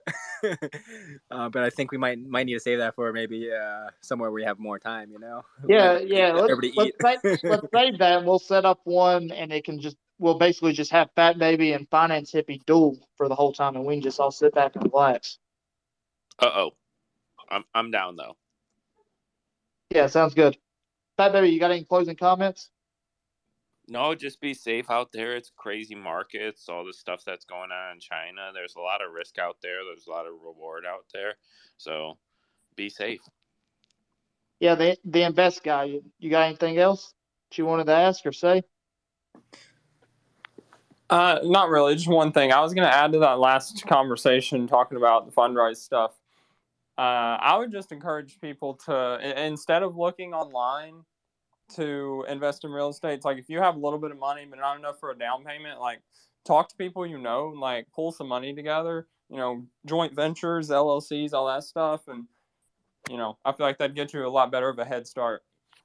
[0.44, 4.31] uh, but I think we might might need to save that for maybe uh, somewhere
[4.31, 5.11] we have more time.
[5.11, 5.43] You know?
[5.69, 6.32] Yeah, yeah.
[6.32, 8.19] Let's, let's, save, let's save that.
[8.19, 11.73] And we'll set up one, and it can just we'll basically just have Fat Baby
[11.73, 14.77] and Finance Hippie duel for the whole time, and we can just all sit back
[14.77, 15.39] and relax.
[16.39, 16.70] Uh oh,
[17.52, 18.36] I'm I'm down though.
[19.90, 20.56] Yeah, sounds good.
[21.18, 22.70] Fat Baby, you got any closing comments?
[23.88, 25.36] No, just be safe out there.
[25.36, 28.50] It's crazy markets, all the stuff that's going on in China.
[28.54, 29.84] There's a lot of risk out there.
[29.84, 31.34] There's a lot of reward out there.
[31.76, 32.16] So
[32.74, 33.20] be safe.
[34.60, 35.84] Yeah, the the invest guy.
[35.84, 37.12] You, you got anything else
[37.50, 38.62] that you wanted to ask or say?
[41.10, 41.94] Uh, not really.
[41.94, 42.52] Just one thing.
[42.52, 46.14] I was going to add to that last conversation talking about the Fundrise stuff.
[46.98, 51.05] Uh, I would just encourage people to instead of looking online
[51.77, 54.47] to invest in real estate, it's like if you have a little bit of money
[54.48, 56.02] but not enough for a down payment, like
[56.44, 59.06] talk to people you know, like pull some money together.
[59.31, 62.27] You know, joint ventures, LLCs, all that stuff, and
[63.09, 65.43] you know, I feel like that'd get you a lot better of a head start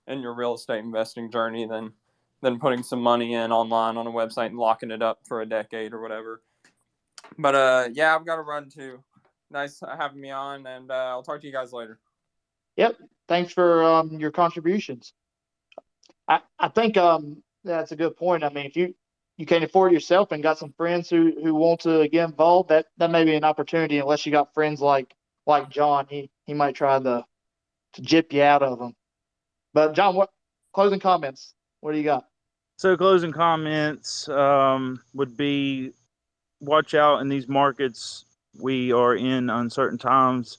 [0.08, 1.94] in your real estate investing journey than
[2.42, 5.46] than putting some money in online on a website and locking it up for a
[5.46, 6.42] decade or whatever.
[7.38, 9.04] But uh, yeah, I've got to run too.
[9.50, 12.00] Nice having me on, and uh, I'll talk to you guys later.
[12.76, 12.98] Yep.
[13.28, 15.14] Thanks for um, your contributions.
[16.28, 18.44] I, I think um, that's a good point.
[18.44, 18.94] I mean, if you
[19.38, 22.88] you can't afford yourself and got some friends who, who want to get involved, that,
[22.98, 24.00] that may be an opportunity.
[24.00, 25.14] Unless you got friends like
[25.46, 27.24] like John, he he might try to
[27.94, 28.96] to jip you out of them.
[29.74, 30.30] But John, what
[30.74, 31.54] closing comments?
[31.82, 32.26] What do you got?
[32.78, 35.94] So closing comments um, would be
[36.60, 38.26] watch out in these markets.
[38.60, 40.58] We are in uncertain times,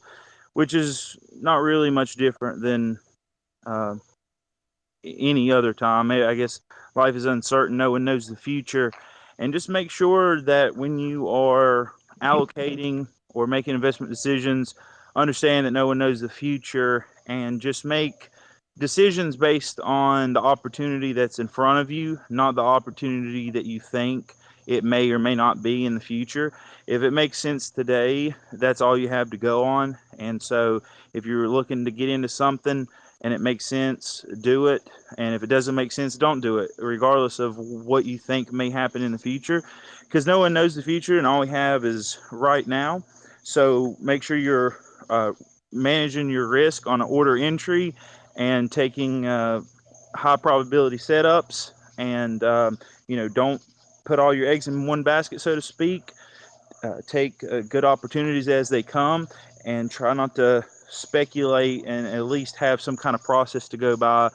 [0.52, 2.98] which is not really much different than
[3.66, 3.96] uh,
[5.04, 6.10] any other time.
[6.10, 6.60] I guess
[6.94, 7.76] life is uncertain.
[7.76, 8.92] No one knows the future.
[9.38, 14.74] And just make sure that when you are allocating or making investment decisions,
[15.14, 18.30] understand that no one knows the future and just make
[18.78, 23.80] decisions based on the opportunity that's in front of you, not the opportunity that you
[23.80, 24.34] think
[24.68, 26.52] it may or may not be in the future.
[26.86, 29.96] If it makes sense today, that's all you have to go on.
[30.18, 30.82] And so
[31.14, 32.86] if you're looking to get into something,
[33.22, 34.88] and it makes sense, do it.
[35.16, 38.68] And if it doesn't make sense, don't do it, regardless of what you think may
[38.68, 39.64] happen in the future,
[40.02, 43.02] because no one knows the future, and all we have is right now.
[43.42, 44.78] So make sure you're
[45.08, 45.32] uh,
[45.72, 47.94] managing your risk on an order entry
[48.36, 49.62] and taking uh,
[50.14, 52.78] high probability setups, and um,
[53.08, 53.62] you know don't
[54.08, 56.12] put all your eggs in one basket, so to speak.
[56.82, 59.28] Uh, take uh, good opportunities as they come,
[59.66, 63.96] and try not to speculate and at least have some kind of process to go
[63.96, 64.30] by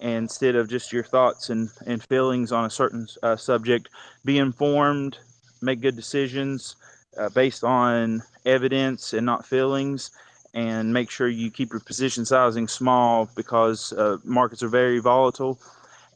[0.00, 3.88] instead of just your thoughts and, and feelings on a certain uh, subject.
[4.24, 5.18] Be informed,
[5.60, 6.74] make good decisions
[7.16, 10.10] uh, based on evidence and not feelings,
[10.54, 15.60] and make sure you keep your position sizing small because uh, markets are very volatile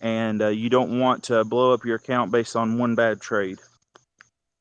[0.07, 3.59] and uh, you don't want to blow up your account based on one bad trade.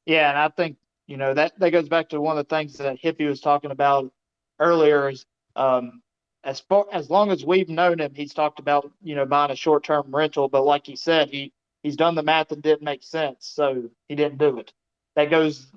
[0.08, 2.78] Yeah, and I think you know that that goes back to one of the things
[2.78, 4.12] that Hippie was talking about
[4.60, 5.24] earlier is
[5.56, 6.02] um,
[6.44, 9.56] as far as long as we've known him, he's talked about you know buying a
[9.56, 11.54] short term rental, but like he said, he
[11.84, 14.74] he's done the math and didn't make sense, so he didn't do it.
[15.16, 15.68] That goes,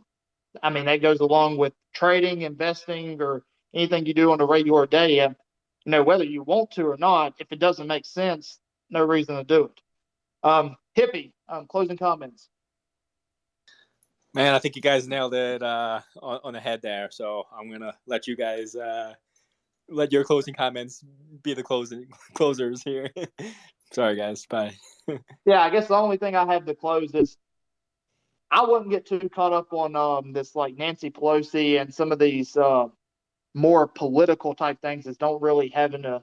[0.63, 3.43] I mean, that goes along with trading, investing, or
[3.75, 5.17] anything you do on a regular day.
[5.17, 5.35] You
[5.85, 8.59] know, whether you want to or not, if it doesn't make sense,
[8.91, 9.81] no reason to do it.
[10.43, 12.49] Um, hippie, um, closing comments.
[14.35, 17.09] Man, I think you guys nailed it uh, on, on, the head there.
[17.11, 19.15] So I'm gonna let you guys uh,
[19.89, 21.03] let your closing comments
[21.43, 23.11] be the closing closers here.
[23.93, 24.45] Sorry, guys.
[24.47, 24.75] Bye.
[25.47, 27.39] yeah, I guess the only thing I have to close is
[28.51, 32.19] I wouldn't get too caught up on um, this like Nancy Pelosi and some of
[32.19, 32.89] these uh,
[33.55, 36.21] more political type things that don't really have an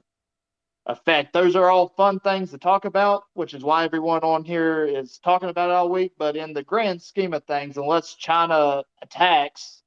[0.86, 1.32] effect.
[1.32, 5.18] Those are all fun things to talk about, which is why everyone on here is
[5.18, 6.12] talking about it all week.
[6.18, 9.82] But in the grand scheme of things, unless China attacks,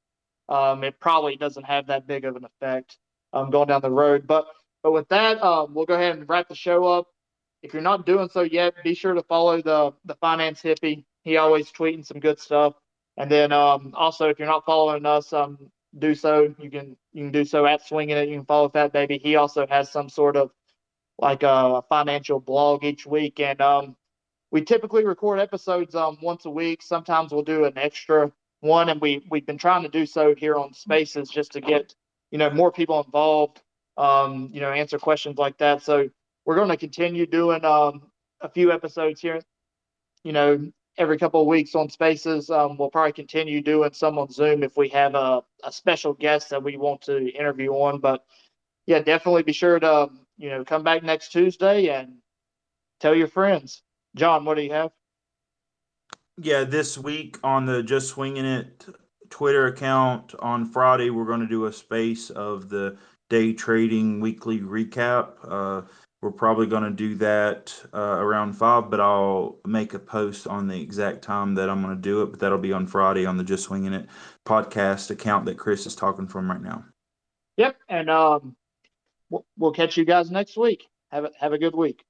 [0.49, 2.97] um, it probably doesn't have that big of an effect
[3.33, 4.27] um, going down the road.
[4.27, 4.47] But
[4.83, 7.07] but with that, um, we'll go ahead and wrap the show up.
[7.61, 11.05] If you're not doing so yet, be sure to follow the the finance hippie.
[11.23, 12.73] He always tweeting some good stuff.
[13.17, 16.53] And then um, also, if you're not following us, um, do so.
[16.59, 18.29] You can you can do so at swinging it.
[18.29, 19.17] You can follow Fat Baby.
[19.17, 20.51] He also has some sort of
[21.21, 23.95] like a financial blog each week, and um,
[24.51, 26.81] we typically record episodes um, once a week.
[26.81, 28.31] Sometimes we'll do an extra
[28.61, 31.93] one, and we we've been trying to do so here on Spaces just to get
[32.31, 33.61] you know more people involved.
[33.97, 35.83] Um, you know, answer questions like that.
[35.83, 36.09] So
[36.45, 38.03] we're going to continue doing um,
[38.39, 39.41] a few episodes here.
[40.23, 42.49] You know, every couple of weeks on Spaces.
[42.49, 46.49] Um, we'll probably continue doing some on Zoom if we have a, a special guest
[46.51, 47.99] that we want to interview on.
[47.99, 48.23] But
[48.85, 50.09] yeah, definitely be sure to
[50.39, 52.15] you know, come back next Tuesday and
[52.99, 53.83] tell your friends.
[54.15, 54.91] John, what do you have?
[56.41, 58.85] Yeah, this week on the Just Swinging It
[59.29, 62.97] Twitter account on Friday, we're going to do a space of the
[63.29, 65.33] day trading weekly recap.
[65.43, 65.81] Uh,
[66.21, 70.67] We're probably going to do that uh, around five, but I'll make a post on
[70.67, 72.31] the exact time that I'm going to do it.
[72.31, 74.07] But that'll be on Friday on the Just Swinging It
[74.45, 76.85] podcast account that Chris is talking from right now.
[77.57, 78.55] Yep, and um,
[79.29, 80.87] we'll, catch you guys next week.
[81.11, 82.03] Have a have a good week.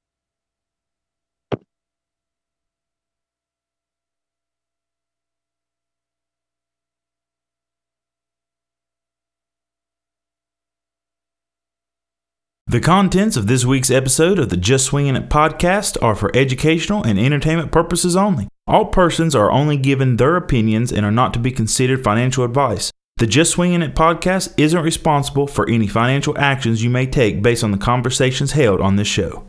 [12.67, 17.03] The contents of this week's episode of the Just Swinging It podcast are for educational
[17.03, 18.47] and entertainment purposes only.
[18.67, 22.91] All persons are only given their opinions and are not to be considered financial advice.
[23.19, 27.65] The Just Swinging It podcast isn't responsible for any financial actions you may take based
[27.65, 29.48] on the conversations held on this show.